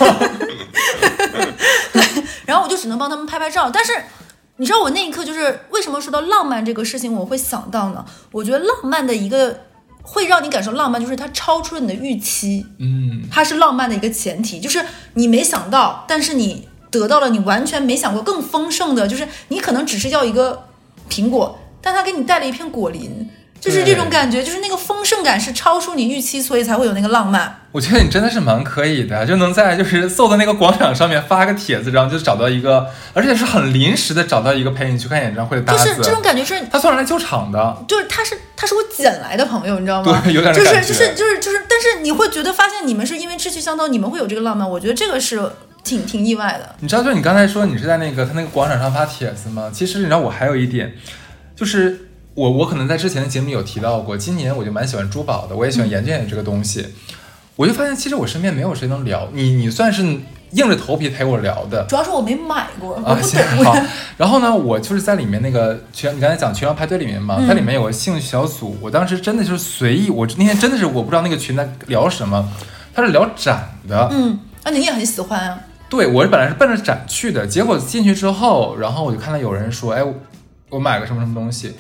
[1.95, 2.03] 对，
[2.45, 3.93] 然后我就只能帮他们拍拍照，但是
[4.59, 8.05] 你知道我那一刻就是为什么说到浪漫这个事情我会想到呢？
[8.33, 9.61] 我觉得浪漫的一个。
[10.03, 14.85] 会让你感受浪漫，就是它超出了你的预期，嗯，它是浪漫的一个前提，就是
[15.15, 20.69] 你没想到，但是你得到了你完全没想过更丰盛的，就是你可能只是要一个
[21.09, 23.29] 苹果，但它给你带了一片果林。
[23.63, 27.61] 就是这种感觉，就是那个丰盛感是超出你预期，所以才会有那个浪漫。
[27.71, 35.85] 我觉得你真的是蛮可以的，就能在就是搜的那个广场上面发个帖子，然后就找到一个，而且是很临时的找到一个陪你去看演唱会的搭子。
[35.85, 40.21] 就是这种感觉是，他送来救场的，就是他是他是我捡来的朋友，你知道吗？
[40.25, 45.41] 对，有点就是就是就是就是，但是你会觉得发现你们是因为志趣相投，你们会有这个浪漫，我觉得这个是
[45.85, 46.75] 挺挺意外的。
[46.81, 49.71] 你知道，就是你刚才说你是在那个他那个广场上发帖子吗？
[49.73, 50.93] 其实你知道我还有一点，
[51.55, 52.09] 就是。
[52.35, 56.87] 我我可能在之前的节目有提到过，今年我就蛮喜欢珠宝的，我也喜欢研究研究这个东西。
[57.57, 60.03] 我就发现，其实我身边没有谁能聊你，你算是
[60.53, 61.85] 硬着头皮陪我聊的。
[61.85, 63.77] 主要是我没买过，啊，行好。
[64.17, 72.51] 然后呢，我就是在里面那个群，你刚才讲群聊派对里面嘛，它里面有个兴趣小组，我当时真的就是随意，我那天真的是我不知道那个群在聊什么，
[72.95, 74.09] 他是聊展的。
[74.11, 75.61] 嗯，啊，你也很喜欢啊？
[75.91, 80.03] 对，我是本来是奔着展去的，结果进去之后，然后我就看到有人说，哎，
[80.71, 81.75] 我买个什么什么东西。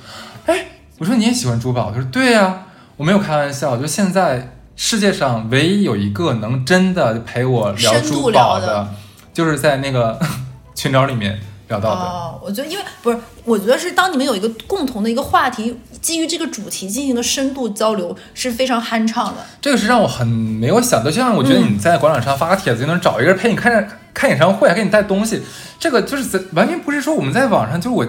[0.46, 0.66] 哎，
[0.98, 1.90] 我说你也喜欢珠宝？
[1.90, 2.64] 他说对呀，
[2.96, 3.76] 我没有开玩笑。
[3.76, 8.88] 就现在世界上唯一有一个能真的陪我聊珠宝的，
[9.32, 10.18] 就是在那个
[10.74, 12.00] 群聊里面聊到的。
[12.00, 19.44] 哦，我觉得因为不是，我觉得是当你们有一个共同的一个话题，基于这个主题进行的深度交流是非常酣畅的。
[19.60, 25.40] 这个是让我很没有想到，就像我觉得你在广场上发个帖子就能找一个人陪你看看演唱会，还给你带东西，
[25.78, 28.06] 这个就是在完全不是说我们在网上就是我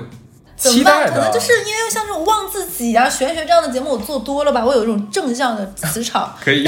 [0.58, 1.00] 期怎么办？
[1.02, 1.40] 待的可能就。
[1.40, 6.34] 是因为像这种忘自己啊、玄学这样的节目我做多了吧，我有一种正向的磁场。
[6.44, 6.68] 可以，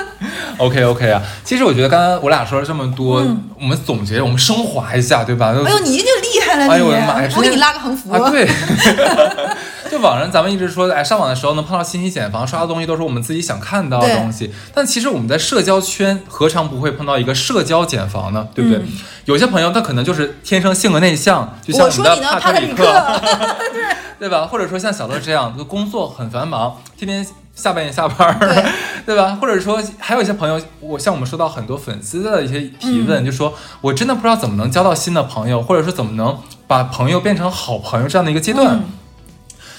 [0.58, 1.22] OK OK 啊。
[1.44, 3.22] 其实我觉得刚刚我俩说了这么多，
[3.60, 5.52] 我们总结，我们升华一下，对吧？
[5.54, 6.70] 嗯哎呦，你这厉害了你！
[6.70, 8.10] 哎呦我的妈呀我给你拉个横幅。
[8.12, 8.48] 啊，对，
[9.96, 14.52] 就网上咱们一直说，哎，上网的时候能碰到信息茧房，刷的东西都是我们自己想看到的东西。
[14.74, 18.46] 但其实我们在社交圈何尝不会碰到一个社交茧房呢？
[18.54, 18.82] 对不对？
[19.24, 22.84] 有些朋友他可能就是天生性格内向，就像我们的说你呢，帕特里克。
[24.18, 24.46] 对吧？
[24.46, 28.64] 或者说像小乐这样，就工作很繁忙，天天下半夜下班儿，对
[29.14, 29.38] 对吧？
[29.40, 38.84] 或者说还有一些朋友，我像我们收到很多粉丝的一些提问，就说我真的不知道怎么能交到新的朋友，或者说怎么能把朋友变成好朋友这样的一个阶段，嗯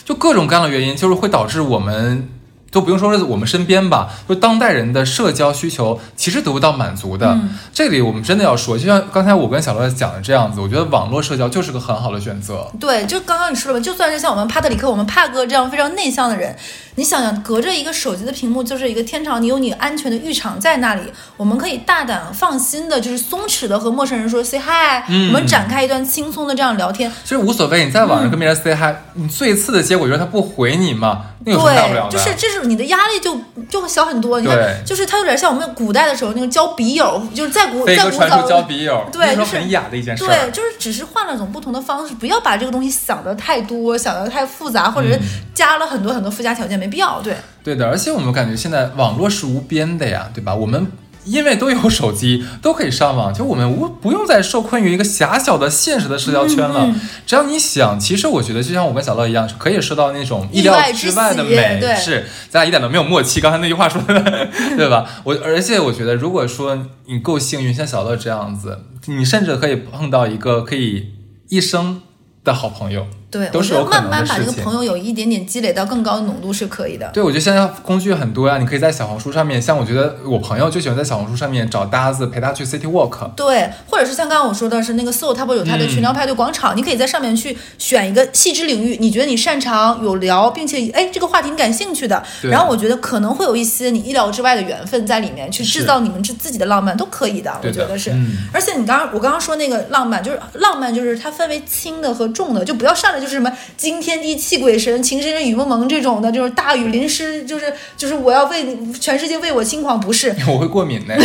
[0.07, 2.29] 就各种各样的原因，就是会导致我们。
[2.77, 7.31] 都不用说是我们身边吧，就当代人的社交需求其实得不到满足的。
[7.31, 12.67] 嗯这里我们真的要说，就像刚才我跟小乐讲的这样子，我觉得网络社交就是个很好的选择。
[12.79, 16.55] 对，就刚刚你说了吧，就算是像我们帕特里克、我们帕哥这样非常内向的人，
[16.95, 21.01] 你想想，隔着一个手机的屏幕就是一个天朝，你有你安全的浴场在那里，
[21.35, 27.11] 我们可以大胆放心的，就是松弛的和陌生人说 say hi，、嗯我们展开一段轻松的这样聊天。
[27.23, 32.11] 其实无所谓，你在网上跟别人 say hi，、你最次的结果就是他不回你嘛，那有什么大不了的？
[32.11, 34.39] 对，就是这是你的压力就就会小很多。
[34.39, 40.25] 你看，就是它有点像我们古代的时候那个交笔友，就是在古在古早交笔友，对就是很雅的一件事。
[40.25, 45.19] 对，就是只是换了种不同的方式，不要把这个东西想的太多，想的太复杂，或者是
[45.53, 47.21] 加了很多很多附加条件，没必要。
[47.21, 50.53] 对，对的，而且我们感觉现在网络是无边的呀，对吧？
[50.53, 50.86] 我们
[51.27, 56.85] 因为都有手机，都可以上网，就我们无不用再受困于一个狭小的现实的社交圈了。
[56.87, 61.77] 嗯只要你想，其实我觉得就像我跟小乐一样，可以收到那种意料之之外的美。
[61.79, 63.41] 对是，咱俩一点都没有默契。
[63.41, 65.05] 刚才那句话说的， 对吧？
[65.25, 71.13] 我而且我觉得，如果说你够幸运，像小乐这样子，你甚至可以碰到一个可以
[71.49, 72.01] 一生
[72.45, 73.05] 的好朋友。
[73.29, 77.09] 对，都是有可能慢慢把这个朋友有一点点积累到更高的浓度是可以的。
[77.13, 83.29] 对，我觉得现在工具很多呀，你可以在小红书上面，像我觉得我朋友就喜欢在小红书上面找搭子陪他去 City Walk。
[83.35, 98.11] 对，或者是像刚刚我说的是那个 Soul，它不是有他的群聊派对广场，你可以在上面去选一个细枝领域，你觉得你擅长有聊，并且哎这个话题你感兴趣的，然后我觉得可能会有一些你意料之外的缘分在里面，去制造你们自自己的浪漫都可以的，我觉得是。
[98.11, 108.65] 嗯而且你刚刚我刚刚说那个浪漫，就是浪漫就是它分为轻的和重的，就不要上来就是什么惊天地泣鬼神、情深深雨蒙蒙这种的，就是大雨淋湿，就是就是我要为
[108.99, 110.35] 全世界为我轻狂，不是。
[110.47, 111.15] 我会过敏的。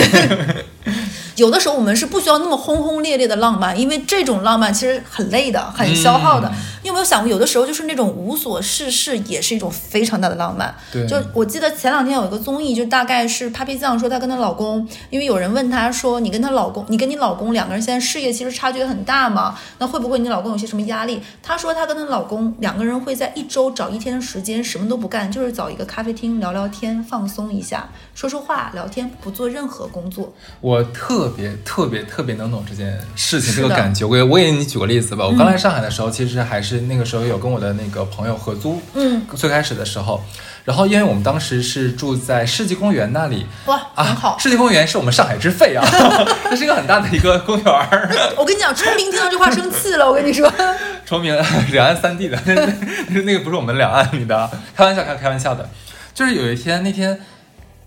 [1.36, 6.52] 有的时候我们是不需要那么轰轰烈烈的浪漫，因为这种浪漫其实很累的，很消耗的。
[6.92, 10.74] 有没有想过，有的时候就是那种无所事事，也是一种非常大的浪漫。
[10.92, 21.22] 对就我记得前两天有一个综艺，就大概是 Papi 酱说她跟她老公，因为有人问她说，你跟她老公，你跟你老公两个人现在事业其实差距很大嘛，那会不会你老公有些什么压力？
[21.42, 30.30] 她说她跟她老公两个人会在一周找一天的时间，什么都不干，就是找一个咖啡厅聊聊天，放松一下，说说话，聊天，不做任何工作。
[30.60, 34.04] 我特别特别特别能懂这件事情，这个感觉。
[34.04, 35.26] 我也我给你举个例子吧。
[35.26, 40.22] 我刚来上海的时候，其实还是那个时候有跟我的那个朋友合租，嗯，最开始的时候，
[40.64, 43.46] 然后因为我们当时是住在世纪公园那里。
[43.66, 44.38] 哇，很啊好，。
[44.38, 45.84] 世纪公园是我们上海之肺啊，
[46.50, 48.10] 这是一个很大的一个公园儿。
[48.36, 50.06] 我跟你讲，崇明听到这话生气了。
[50.06, 50.52] 我跟你说，
[51.06, 51.34] 崇明
[51.70, 55.68] 两岸三地的，那那那个不是我们两岸里的啊，开玩笑开开玩笑的。
[56.14, 57.18] 就是有一天那天，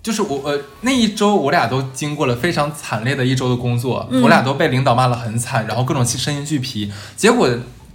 [0.01, 6.91] 就是我呃那一周我俩都经过了非常惨烈的一周的工作，嗯我俩都被领导骂了很惨，然后各种声音俱疲。
[7.15, 7.47] 结果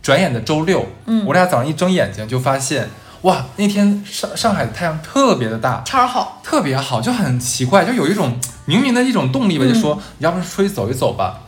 [0.02, 2.88] 转眼的周六，嗯我俩早上一睁眼睛就发现，
[3.22, 11.40] 哇，那天上上海的太阳特别的大，天儿好，特别好，就很奇怪，就有一种明明的一种动力吧，就嗯说你要不出去走一走吧。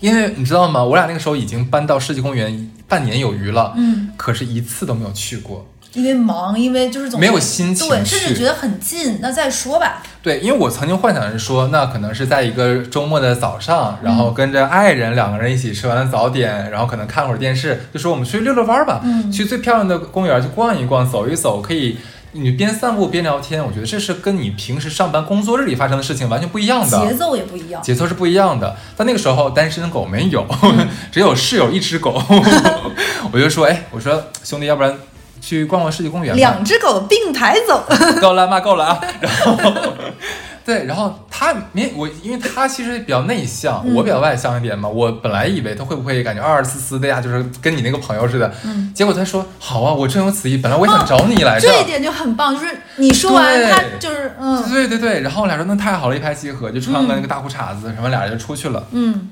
[0.00, 0.82] 因为你知道吗？
[0.82, 5.66] 我俩那个时候已经搬到世纪公园半年有余了，嗯，可是一次都没有去过。
[5.92, 10.02] 因为忙，因为就是总没有心情对，去甚至觉得很近，那再说吧。
[10.22, 21.96] 对，因为我曾经幻想是说，那可能是在一个周末的早上，然后跟着爱人两个人一起吃完了早点，然后可能看会儿电视，就说我们出去溜溜弯儿吧，嗯去最漂亮的公园去逛一逛，走一走，可以
[22.32, 23.64] 你边散步边聊天。
[23.64, 27.08] 我觉得这是跟你平时上班工作日里发生的事情完全不一样的。
[27.08, 27.82] 节奏也不一样。
[27.82, 28.76] 节奏是不一样的。
[28.96, 30.46] 但那个时候单身狗没有，
[31.10, 32.22] 只有室友一只狗。
[33.32, 34.96] 我就说，哎，我说兄弟，要不然
[35.40, 36.36] 去逛逛世纪公园吧。
[36.36, 37.82] 两只狗并排走，
[38.20, 39.00] 够了，骂够了啊。
[39.20, 39.72] 然后，
[40.64, 44.86] 对，然后他他没我，因为他其实比较内向，嗯我比较外向一点嘛。
[44.86, 48.52] 我本来以为他会不会感觉二二四四的呀，就是跟你那个朋友似的。
[48.64, 51.66] 嗯，结果他说好啊，我正有此意，本来我也想找你来着。
[51.66, 58.86] 这一点就很棒，就是你说完他就是嗯对对对，然后我俩说那太好了，一拍即合，就穿个那个大裤衩子，什么俩人就出去了。
[58.92, 59.30] 嗯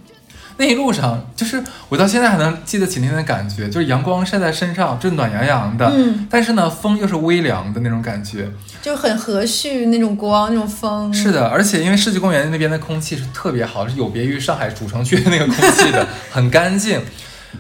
[0.59, 8.51] 那一路上，就是我到现在还能记得起那天的感觉，就是阳光晒在身上，就暖洋洋的，嗯，但是呢，风又是微凉的那种感觉。
[8.83, 11.13] 就很和煦那种光那种风。
[11.15, 17.01] 是的，而且因为世纪公园那边的空气是特别好，是有别于上海主城区的那个空气的， 很干净。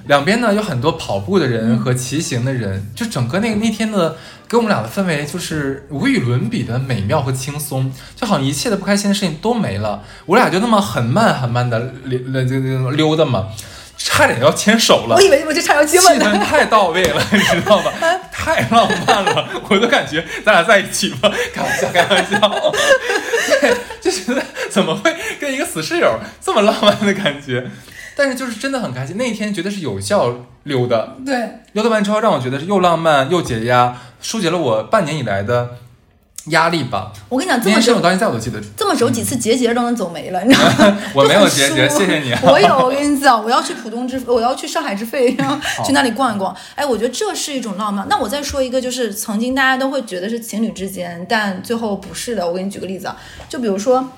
[0.06, 4.16] 两边呢有很多跑步的人和骑行的人，就整个那个那天的
[4.48, 10.02] 给我们俩的氛围就是无与伦比的美妙和轻松，就好像一切的不开心的事情都没了。
[10.26, 13.48] 我俩就那么很慢很慢的溜溜溜溜达嘛，
[13.96, 15.22] 差点要牵手了我。
[15.22, 16.24] 以为我就差要接气吻呢。
[16.26, 17.92] 氛太到位了，你知道吧？
[18.32, 21.30] 太浪漫了，我都感觉咱俩在一起吧。
[21.52, 22.38] 开玩笑，开玩笑，
[23.60, 27.66] 对， 就觉得怎么会跟一个死室友这么浪漫的感觉？
[28.20, 35.70] 但是就是真的很开心，那一天绝对是有效溜的，对，溜达完之后让我觉得是又浪漫又解压，疏解了我半年以来的
[36.46, 37.12] 压力吧。
[37.28, 38.66] 我跟你讲，这么久天生我到现在我都记得住。
[38.76, 40.98] 这么走几次节节都能走没了，你知道吗？
[41.14, 46.52] 我没有结节 节谢谢你啊 我有，我跟你讲，我要去浦东之，我要去上海之肺，然后去那里逛一逛。
[46.74, 48.04] 哎，我觉得这是一种浪漫。
[48.10, 52.44] 那我再说一个，就是曾经大家都会觉得是情侣之间，但最后不是的。
[52.48, 53.16] 我给你举个例子啊，
[53.48, 54.10] 就比如说。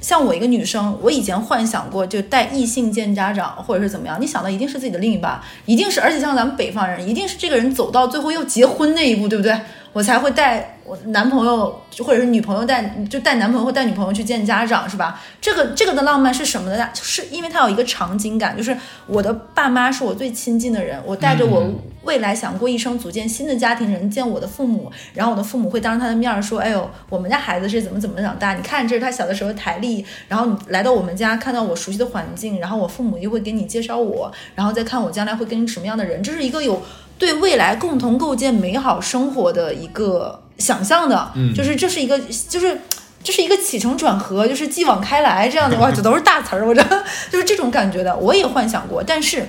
[0.00, 4.16] 像我一个女生，我以前幻想过就带异性见家长，或者是怎么样。
[4.20, 9.54] 你想的一定是自己的另一半，一定是，而且像咱们北方人，一定是这个人走到最后要结婚那一步，对不对？
[9.92, 15.20] 我才会带我男朋友或者是女朋友带，就带男朋友或带女朋友去见家长，是吧？
[15.40, 16.88] 这个这个的浪漫是什么呢？
[16.94, 18.76] 是因为它有一个场景感，就是
[19.06, 28.54] 我的爸妈是我最亲近的人，我带着我嗯未来想过一生组建新的家庭人见我的父母，然后我的父母会当着他的面儿说：“哎呦，我们家孩子是怎么怎么长大？
[28.54, 36.80] 你看这是他小的时候的台历。”然后你来到我们家，看到我熟悉的环境，然后我父母又会给你介绍我，然后再看我将来会跟什么样的人，这是一个有
[37.20, 42.80] 对未来共同构建美好生活的一个想象的，嗯就是这是一个就是。
[43.22, 46.82] 这是一个起承转合，就是继往开来这样的，哇， 这都是大词儿，我这
[47.30, 48.16] 就是这种感觉的。
[48.16, 49.46] 我也幻想过，但是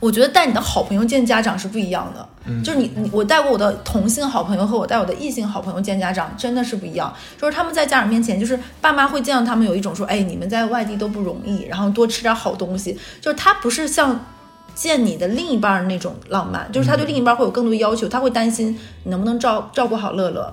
[0.00, 2.28] 我觉得带你的好朋友见家长是不一样的。
[2.46, 7.14] 嗯就是你你我带过我的同性好朋友和我带我的异性好朋友见家长，真的是不一样。
[7.40, 12.98] 就是他们在家长面前，就是爸妈会见到他们有一种说，哎，你们在外地都不容易，然后多吃点好东西。
[13.20, 14.26] 就是他不是像
[14.74, 20.52] 见你的另一半儿那种浪漫，就是他对另一半儿会有更多的要求，他会担心你能不能照照顾好乐乐。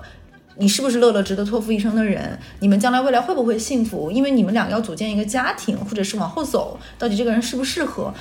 [0.56, 2.38] 你是不是乐乐值得托付一生的人？
[2.60, 4.10] 你们将来未来会不会幸福？
[4.10, 8.12] 因为你们俩要组建一个家庭，或者是往后走，到底这个人适不适合？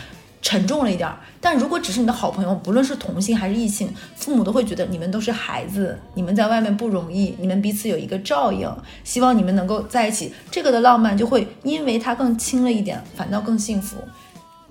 [0.43, 1.19] 沉重了一点儿。
[1.39, 8.67] 但如果只是你的好朋友，不论是同性还是异性，父母都会觉得你们都是孩子，你们在外面不容易，你们彼此有一个照应，
[9.03, 10.33] 希望你们能够在一起。
[10.49, 13.97] 这个的浪漫就会因为它更轻了一点，反倒更幸福。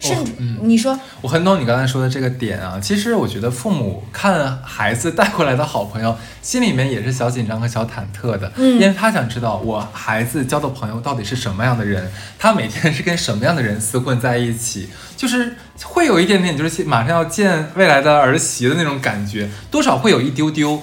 [0.01, 0.33] 甚至、
[0.63, 2.81] 你说，我很懂你刚才说的这个点啊。
[2.81, 20.83] 其实我觉得父母看孩子带过来的好朋友，心里面也是小紧张和小忐忑的，嗯因为他想知道我孩子交的朋友到底是什么样的人，他每天是跟什么样的人厮混在一起，就是会有一点点就是马上要见未来的儿媳的那种感觉，多少会有一丢丢。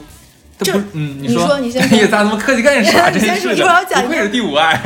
[0.59, 3.09] 这不，嗯，你说，说你先说 哎呀，咱那么客气干啥？
[3.13, 4.79] 你真是先说一会儿我要，讲一个不愧是第五爱。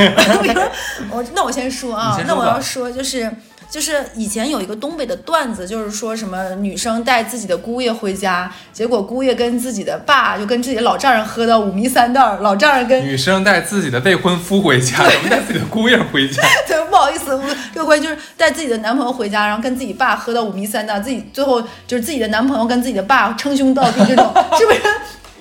[1.09, 3.29] 我那我先说啊，那我要说就是。
[3.71, 16.43] 就是以前有一个东北的段子，就是说什么女生带自己的姑爷回家，结果姑爷跟自己的爸就跟自己的老丈人喝到五迷三道，老丈人跟女生带自己的未婚夫回家，怎么带自己的姑爷回家？
[16.67, 24.81] 对，不好意思，我这个关系就是带自己的男朋友回家，然后跟自己爸喝到五迷三道，自己最后就是自己的男朋友跟自己的爸称兄道弟，这种是不是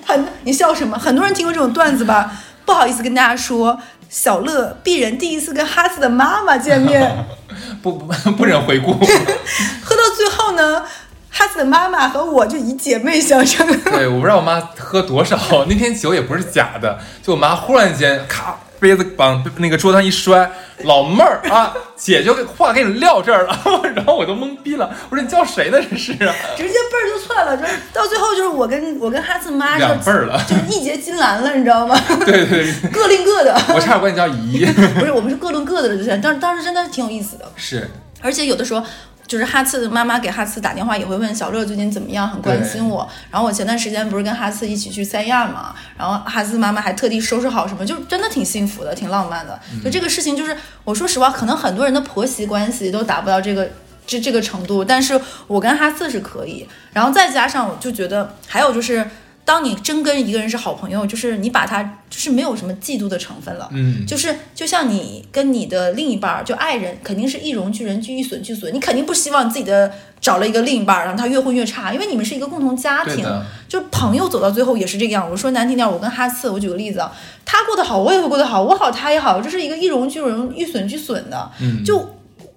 [0.05, 0.25] 很？
[0.43, 0.97] 你笑什么？
[0.97, 2.31] 很多人听过这种段子吧？
[2.71, 3.77] 不好意思跟大家说，
[4.09, 7.25] 小乐鄙人第一次跟哈斯的妈妈见面，
[7.83, 8.93] 不不不忍回顾。
[9.83, 10.81] 喝到最后呢，
[11.29, 13.67] 哈斯的妈妈和我就以姐妹相称。
[13.81, 20.51] 对，我不知道我妈喝多少，那天酒也不是假的，就我妈忽然间咔杯子往那个桌子上一摔，
[20.83, 23.55] 老妹儿啊，姐就话给你撂这儿了，
[23.95, 26.33] 然后我都懵逼了，我说你叫谁呢这是啊？
[26.57, 31.95] 直接辈儿就窜了，就是到最后就是我跟我跟哈斯妈就两辈儿了，就是一结金兰了，你知道吗？
[32.25, 34.65] 对对对，各另各的，我差点管你叫姨，
[34.99, 37.45] 不是我们是各论各的了，就是，但是当时真的是挺有意思的。
[37.55, 37.87] 是
[38.23, 38.83] 而且有的时候，
[39.31, 43.07] 就是哈次的妈妈给哈次打电话也会问小乐最近怎么样，很关心我。
[43.29, 49.57] 然后我前段时间不是跟哈次一起去三亚嘛，然后哈次妈妈还特地收拾好什么，就真的挺幸福的，挺浪漫的。
[49.81, 50.53] 就这个事情，就是
[50.83, 53.69] 我说实话，可能很多人的婆媳关系都达不到这个。
[54.07, 55.17] 这这个程度，但是
[55.47, 59.07] 我跟哈次是可以，然后再加上我就觉得，还有就是，
[59.51, 63.67] 当你真跟一个人是好朋友，就是你把他就是没有什么嫉妒的成分了。
[63.73, 68.73] 嗯，就是就像你跟你的另一半儿，就爱人，肯定是一荣俱荣，俱一损俱损。
[68.73, 69.91] 你肯定不希望自己的
[70.21, 73.25] 找了一个另一半儿，让他越混越差，因为你们是一个共同家庭。
[73.67, 75.29] 就是朋友走到最后也是这个样。
[75.29, 77.11] 我说难听点儿，我跟哈次，我举个例子啊，
[77.43, 81.51] 他过得好，我也会过得好，我好他也好，这是一个一荣俱荣，一损俱损的。
[81.59, 82.15] 嗯就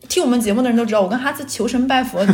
[0.08, 2.24] 听我们节目的人都知道，我跟哈次求神拜佛。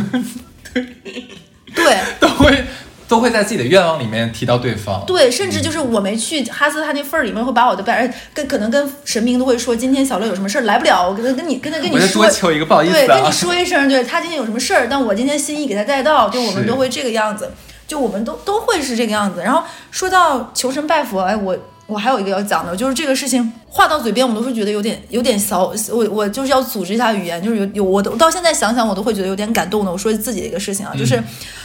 [1.73, 2.65] 对都会
[3.11, 5.03] 都会在自己的愿望里面提到对方。
[5.05, 13.31] 对，甚至就是我没去，哈斯他那份儿里面会把我的拜跟可能跟神明都会说，今天小乐有什么事儿来不了，我跟他跟你跟他跟你说多，求一个，不好意对，思啊跟你。
[13.33, 17.51] 说一声，对他今天有什么事儿，但我今天心意给他带到，就我们都会这个样子，
[17.85, 19.41] 就我们都都会是这个样子。
[19.43, 21.57] 然后说到求神拜佛，哎，我
[21.91, 29.91] 我还有一个要讲的，就是这个事情话到嘴边，我都会觉得有点有点小，我我就是要组织一下语言，就是有有我都我到现在想想，我都会觉得有点感动的。
[29.91, 31.21] 我说自己的一个事情啊，就是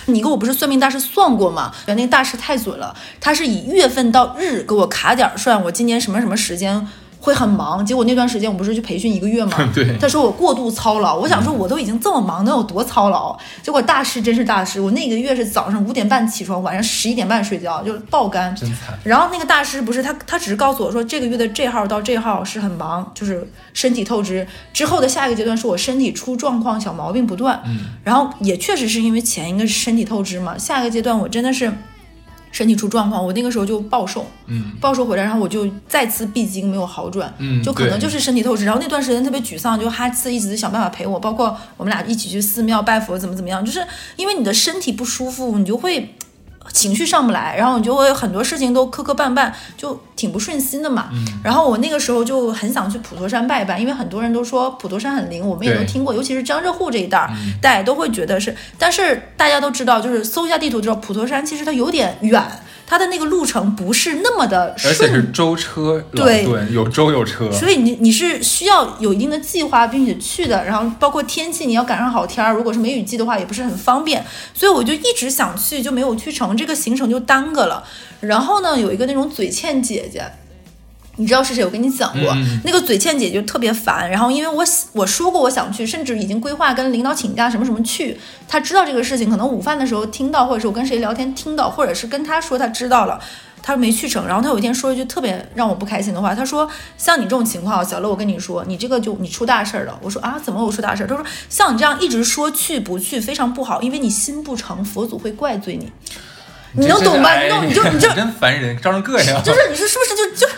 [0.07, 1.73] 你给我不是算命大师算过吗？
[1.87, 6.87] 那个大师太准了，他是以月份到日给我卡点儿算，我今年什么什么时间。
[7.19, 9.57] 会很忙，结果那段时间我不是去培训一个月吗？
[9.75, 13.37] 对他说我过度操劳，我想说我都已经这么忙，能有多操劳？
[13.63, 18.55] 结果大师真是大师，我那个月是早上五点半起床，晚上十一点半睡觉，就是爆肝。
[18.55, 24.47] 真惨，然后那个大师不是他，他只是告诉我说这个月的这号到这号是很忙，就是身体透支。
[24.73, 27.61] 之后的下一个阶段是我身体出状况，小毛病不断。
[27.67, 31.73] 嗯，然后也确实是因为前一个是身体透支嘛，下一个阶段我真的是
[32.57, 37.31] 身体出状况，我那个时候就暴瘦，嗯暴瘦回来，然后我就再次闭经，没有好转。
[37.37, 43.87] 嗯，就可能就是身体透支，然后那段时间特别沮丧，就哈次一直想办法陪我，包括我们俩一起去寺庙拜佛，怎么怎么样，就是
[44.17, 46.15] 因为你的身体不舒服，你就会
[46.73, 51.09] 情绪上不来，然后你就会很多事情都磕磕绊绊，就挺不顺心的嘛。
[51.13, 62.43] 嗯然后我那个时候就很想去普陀山拜拜，因为很多人都说普陀山很灵，我们也都听过，尤其是江浙沪这一带大家都会觉得是，但是大家都知道，就是搜一下地图知道，普陀山其实它有点远，
[62.87, 67.51] 它的那个路程不是那么的而且顺是舟车劳对顿，有舟有车。
[67.51, 74.25] 所以你你是需要有一定的计划，并且去的，然后包括天气，你要赶上好天儿，如果是梅雨季的话，也不是很方便，
[74.55, 77.83] 所以我就一直想去，就没有去成，这个行程就耽搁了。
[78.21, 80.25] 然后呢，有一个那种嘴欠姐姐。
[81.17, 81.65] 你知道是谁？
[81.65, 84.11] 我跟你讲过，嗯那个嘴欠姐就特别烦。
[84.11, 88.19] 然后因为我我说过我想去，甚至已经规划跟领导请假什么什么去。
[88.47, 93.19] 他知道这个事情，可能午饭的时候听到，或者是我跟谁聊天听到，或者是跟他说他知道了，
[93.63, 94.27] 他没去成。
[94.27, 105.91] 然后他有一天说一句特别让我不开心的话，他说：“像你这种情况，小乐，我跟你说，你这个就你出大事儿了。”我说：“啊，怎么我出大事儿？”他说：“像你这样一直说去不去，非常不好，因为你心不诚，佛祖会怪罪你。
[106.79, 107.31] 你能懂吧？
[107.31, 107.67] 哎你懂？
[107.67, 109.43] 你就你就真烦人，招人膈应。
[109.43, 110.53] 就是你说是不是就就？”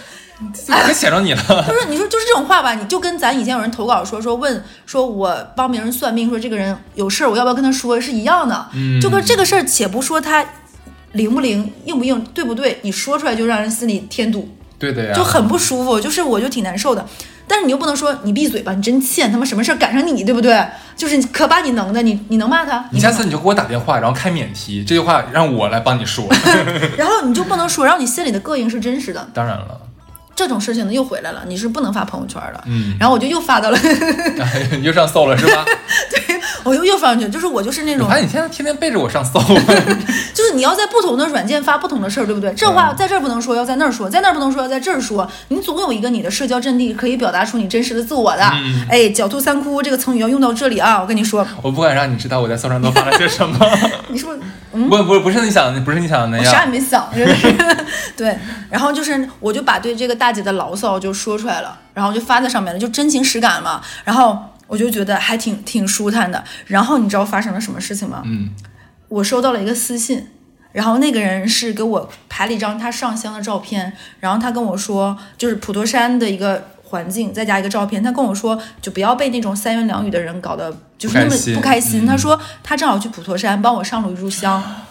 [0.75, 1.43] 可显着你了。
[1.67, 8.69] 就是你说就是这种话吧，你就跟咱以前有人投稿说说问说我帮别人算命，说这个人有事儿，我要不要跟他说是一样的。
[8.75, 10.45] 嗯就跟这个事儿，且不说他
[11.13, 14.49] 灵不灵、硬不硬、对不对，你说出来就让人心里添堵，
[14.79, 15.99] 对的呀，就很不舒服。
[16.01, 17.07] 就是我就挺难受的。
[17.51, 20.63] 但是你又不能说你闭嘴吧，你真欠他妈什么事儿赶上你，对不对？
[20.95, 22.85] 就是你可把你能的，你你能骂他？
[22.93, 26.27] 你下次你就给我打电话，然后开免提，这句话让我来帮你说。
[26.99, 29.27] 然后你就不能说，然后你心里的膈应是真实的。
[29.33, 29.81] 当然了，
[30.39, 32.63] 这种事情呢又回来了，你是不能发朋友圈的。
[32.67, 33.79] 嗯，然后我就又发到了，
[34.79, 35.65] 你又上搜了是吧？
[36.15, 39.41] 对我又又发上去，就是我就是那种我发现你现在天天背着我上搜。
[40.33, 42.53] 就是你要在不同的软件发不同的事儿，对不对？
[42.55, 45.29] 这话在这儿不能说，要在那儿说；在那儿不能说，要在这儿说。
[45.49, 48.45] 你总有一个你的社交阵地可以表达出你真实的自我的。
[48.55, 51.01] 嗯哎，狡兔三窟这个成语要用到这里啊！
[51.01, 53.59] 我跟你说，我不敢让你知道我在搜上都发了些什么。
[54.09, 54.39] 你是不是
[55.03, 56.71] 不不是你想的，不是你想的我啥也。
[56.71, 57.53] 没想，真的是。
[58.17, 58.37] 对，
[58.71, 63.83] 然后就是我就把对这个大姐的牢骚就说出来了，然后就发在上面了，就真情实感嘛。
[64.05, 66.43] 然后我就觉得还挺挺舒坦的。
[66.67, 68.23] 然后你知道发生了什么事情吗？
[68.25, 68.51] 嗯，
[69.09, 70.29] 我收到了一个私信，
[70.73, 78.03] 然后那个人是给我拍了一张他上香的照片，然后他跟我说，就是普陀山的一个环境，再加一个照片。
[78.03, 82.05] 他跟我说，就不要被那种三言两语的人搞得就是那么不开心开心。
[82.05, 84.63] 嗯他说他正好去普陀山帮我上了一炷香，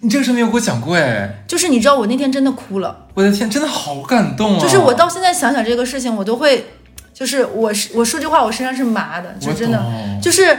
[0.00, 4.60] 你这个事没有给我讲过哎，就是你知道我那天真的哭了，我的天，真的好感动啊！
[4.60, 6.66] 就是我到现在想想这个事情，我都会，
[7.12, 9.82] 就是我是我说这话我身上是麻的，就真的
[10.22, 10.58] 就是。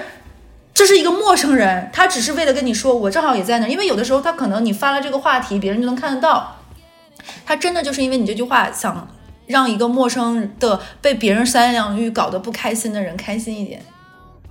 [0.72, 3.68] 这是一个陌生人，他只是为了跟你说，我正好也在那。
[3.68, 6.56] 因为有的时候他可能你发了这个话题，别人就能看得到。
[7.46, 9.06] 他真的就是因为你这句话，想
[9.48, 13.82] 让一个陌生的被别人三言两语搞得不开心的人开心一点。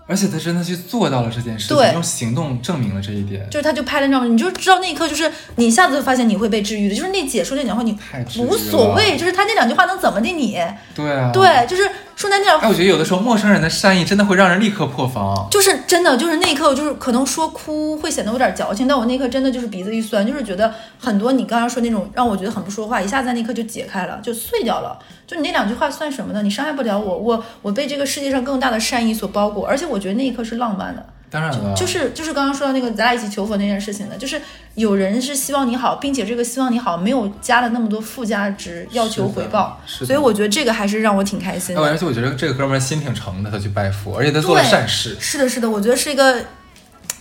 [0.08, 6.94] 而且他真的去做到了这件事情，对用行动证明了这一点，就是他就拍了那张，你就知道那一刻就是你一下子就发现你会被治愈的。
[6.94, 7.98] 就是那姐说那两句话，
[8.34, 10.58] 你无所谓，就是他那两句话能怎么的你？
[10.94, 11.88] 对啊，对，就是
[12.18, 15.46] 说难听点哎，我觉得有的时候陌生人的善意真的会让人立刻破防。
[15.52, 24.98] 就是真的，就是那一刻，就是可能说哭会显得有点矫情，但我那一刻真的就是鼻子一酸，就是觉得很多你刚刚说那种让我觉得很不说话，一下在那一刻就解开了，就碎掉了。
[25.28, 26.42] 就你那两句话算什么呢？
[26.42, 31.06] 你伤害不了我，我我被这个世界上更大的善意所包裹，而且我觉得那一刻是浪漫的。
[31.30, 34.40] 当然了，就是就是刚刚说到那个咱俩一起求佛那件事情的，就是
[34.74, 41.88] 有人是希望你好，并且这个希望你好没有加了那么多附加值要求回报，是所以我觉得这个还是让我挺开心哎，的。
[41.88, 45.16] 而且我觉得这个哥们儿心挺诚的，他去拜佛，而且他做了善事。
[45.20, 46.42] 是的，是的，我觉得是一个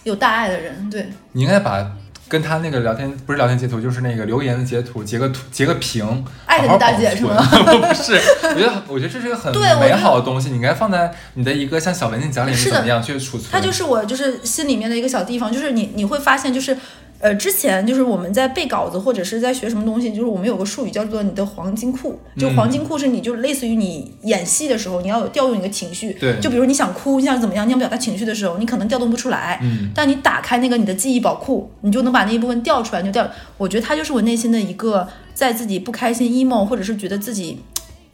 [0.03, 1.09] 有大爱的人，对。
[1.33, 1.91] 你应该把
[2.27, 6.05] 跟他那个聊天不是聊天截图，就是那个留言的截图截个图截个屏，
[6.45, 13.49] 好好大姐保存是 不是，我觉得我觉得这是一个很美好的东西，你应该放在你的一个像小文件夹里面怎么样去储存。
[13.51, 16.77] 它就是我就是心里面的一个小地方，就是你你会发现就是。
[17.19, 22.19] 呃，之前就是我们在背稿子或者是在学什么东西，就是我们有个术语叫做你的黄金库。
[22.37, 26.13] 就黄金库是你就是类似于你演戏的时候，你要有调用你的情绪。
[26.13, 29.59] 对就比如你想哭，你想怎么样，你想表达情绪的时候，你可能调动不出来。
[29.63, 29.89] 嗯。
[29.95, 33.27] 但你打开那个你的记忆宝库，你就能把那一部分调出来，你就调。
[33.57, 37.63] 我觉得它就是我内心的一个，在自己不开心、emo，或者是觉得自己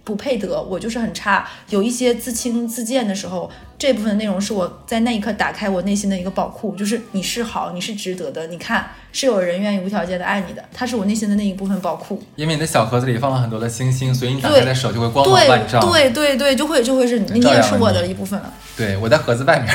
[0.05, 3.49] 不配得，我就是很差，有一些自轻自贱的时候，
[3.83, 12.23] 这部分的内容是我在那一刻打开我内心的一个宝库，就是你是好，你是值得的，你看是有人愿意无条件的爱你的，它是我内心的那一部分宝库。
[12.37, 15.81] 因为你的小盒子里放了很多的星星，所以你打开的手就会光芒对万丈。
[15.91, 18.53] 对对对，就会就会是你，你也是我的一部分了。
[18.77, 19.67] 对，我在盒子外面，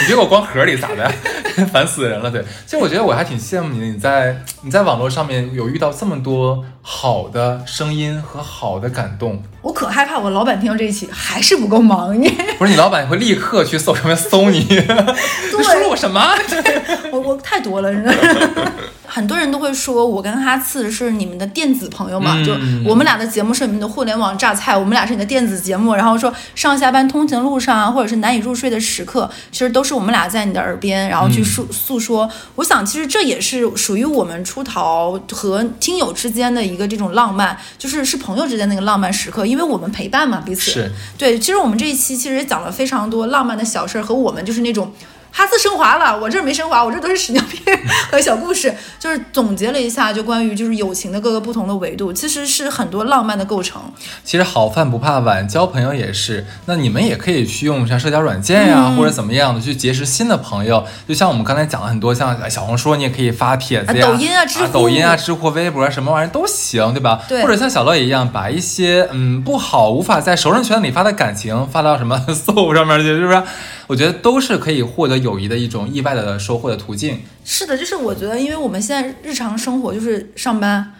[0.00, 1.06] 你别给我光盒里咋的？
[1.66, 2.30] 烦死人了。
[2.30, 9.42] 对，其实我觉得我还挺羡慕你的，你在你在网络上面有遇到这么多好的声音和好的感动。
[9.64, 16.20] 我可害怕我老板听到这一期还是不够忙，你 不是你老板会立刻去搜上面搜你， 你说了我什么？
[17.10, 18.12] 我我太多了，真的。
[19.06, 22.52] 很多人都会说，我跟哈次是你们的电子朋友嘛，嗯就
[22.88, 25.94] 我们俩的节目是你们的互联网榨菜，我们俩是你的电子节目。
[25.94, 32.28] 然后说上下班通勤路上啊，或者是难以入睡的时刻，其实都是我们俩在你的耳边，然后去诉诉说。
[32.54, 40.90] 我想，其实这也是属于我们出逃和听友之间的一个这种浪漫，就是是朋友之间那个浪漫时刻，因为我们陪伴嘛，彼此。
[41.18, 44.92] 对，其实我们这一期其实也讲了非常多浪漫的小事儿，和我们就是那种
[45.36, 47.60] 哈斯升华了，我这儿没升华，我这都是屎尿屁
[48.08, 53.82] 和小故事，就是总结了一下，就关于就是友情的各个不同的维度，其实是很多浪漫的构成。
[54.22, 56.46] 其实好饭不怕晚，交朋友也是。
[56.66, 60.86] 那你们也可以去用像社交软件呀、嗯或者怎么样的去结识新的朋友。
[61.08, 67.20] 就像我们刚才讲了很多，像哎小红书，你也可以发帖子呀，啊抖音啊知乎抖音啊、知乎、微博啊什么玩意儿都行，对吧？
[67.28, 73.42] 对或者像小乐一样，把一些嗯不好、无法在熟人圈里发的感情发到什么 Soul 上面去，是不是？
[73.86, 77.20] 我觉得都是可以获得友谊的一种意外的收获的途径。
[77.44, 80.94] 是的，就是我觉得，因为我们现在日常生活就是上班。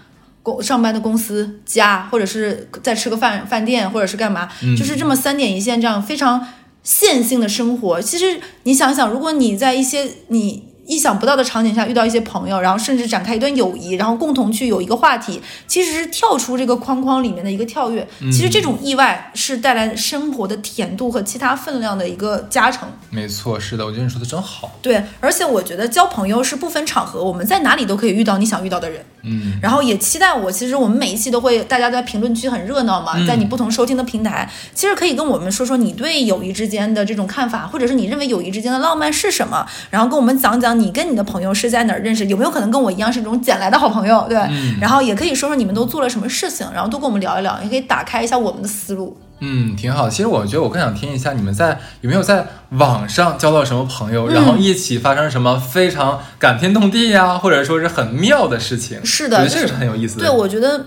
[0.44, 6.46] 公上班的公司家，或者是再吃个饭饭店，或者是干嘛，就是这么三点一线这样非常
[6.82, 8.02] 线性的生活。
[8.02, 18.06] 其实你想想，如果你在一些你意想不到的场景下遇到一些朋友，然后甚至展开一段友谊，然后共同去有一个话题，其实是跳出这个框框里面的一个跳跃。
[18.32, 22.88] 其实这种意外是带来生活的甜度和其他分量的一个加成。
[23.10, 24.70] 没错，是的，我觉得你说的真好。
[24.82, 29.04] 对，而且我觉得交朋友是不分场合，我们在哪里都可以遇到你想遇到的人。
[29.22, 44.36] 嗯，然后也期待我，其实我们每一期都会，大家都在评论区很热闹嘛，在你不同收听的平台，其实可以跟我们说说你对友谊之间的这种看法，或者是你认为友谊之间的浪漫是什么，然后跟我们讲讲你跟你的朋友是在哪儿认识，有没有可能跟我一样是这种捡来的好朋友，对，
[44.80, 49.16] 然后也可以说说你们都做了什么事情，然后多跟我们聊一聊，也可以打开一下我们的思路。
[49.40, 50.08] 嗯，挺好。
[50.08, 59.04] 其实我觉得我更想听一下你们在有没有在网上交到什么朋友，然后一起发生什么非常感天动地呀，或者说是很妙的事情。
[59.04, 60.26] 是的我觉得这个是很有意思的。
[60.26, 60.86] 对，我觉得，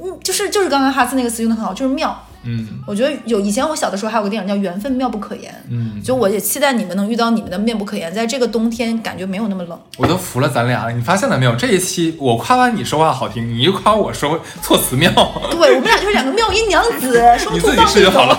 [0.00, 2.24] 嗯，就是就是刚刚哈斯那个词用的很好，就是妙。
[2.44, 9.78] 嗯我觉得有以前我小的时候还有个电影叫《缘分妙不可言》，嗯，就我也期待你们能遇到你们的妙不可言，在这个冬天感觉没有那么冷。
[9.96, 10.92] 我都服了咱俩了。
[10.92, 11.54] 你发现了没有？
[11.56, 15.10] 这一期我夸完你说话好听，你又夸我说措辞妙，
[15.50, 18.38] 对我们俩就是两个妙音娘子，说你自己试就好了。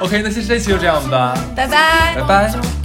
[0.00, 2.16] OK，那其实这期就这样吧，拜拜。
[2.16, 2.81] 拜拜。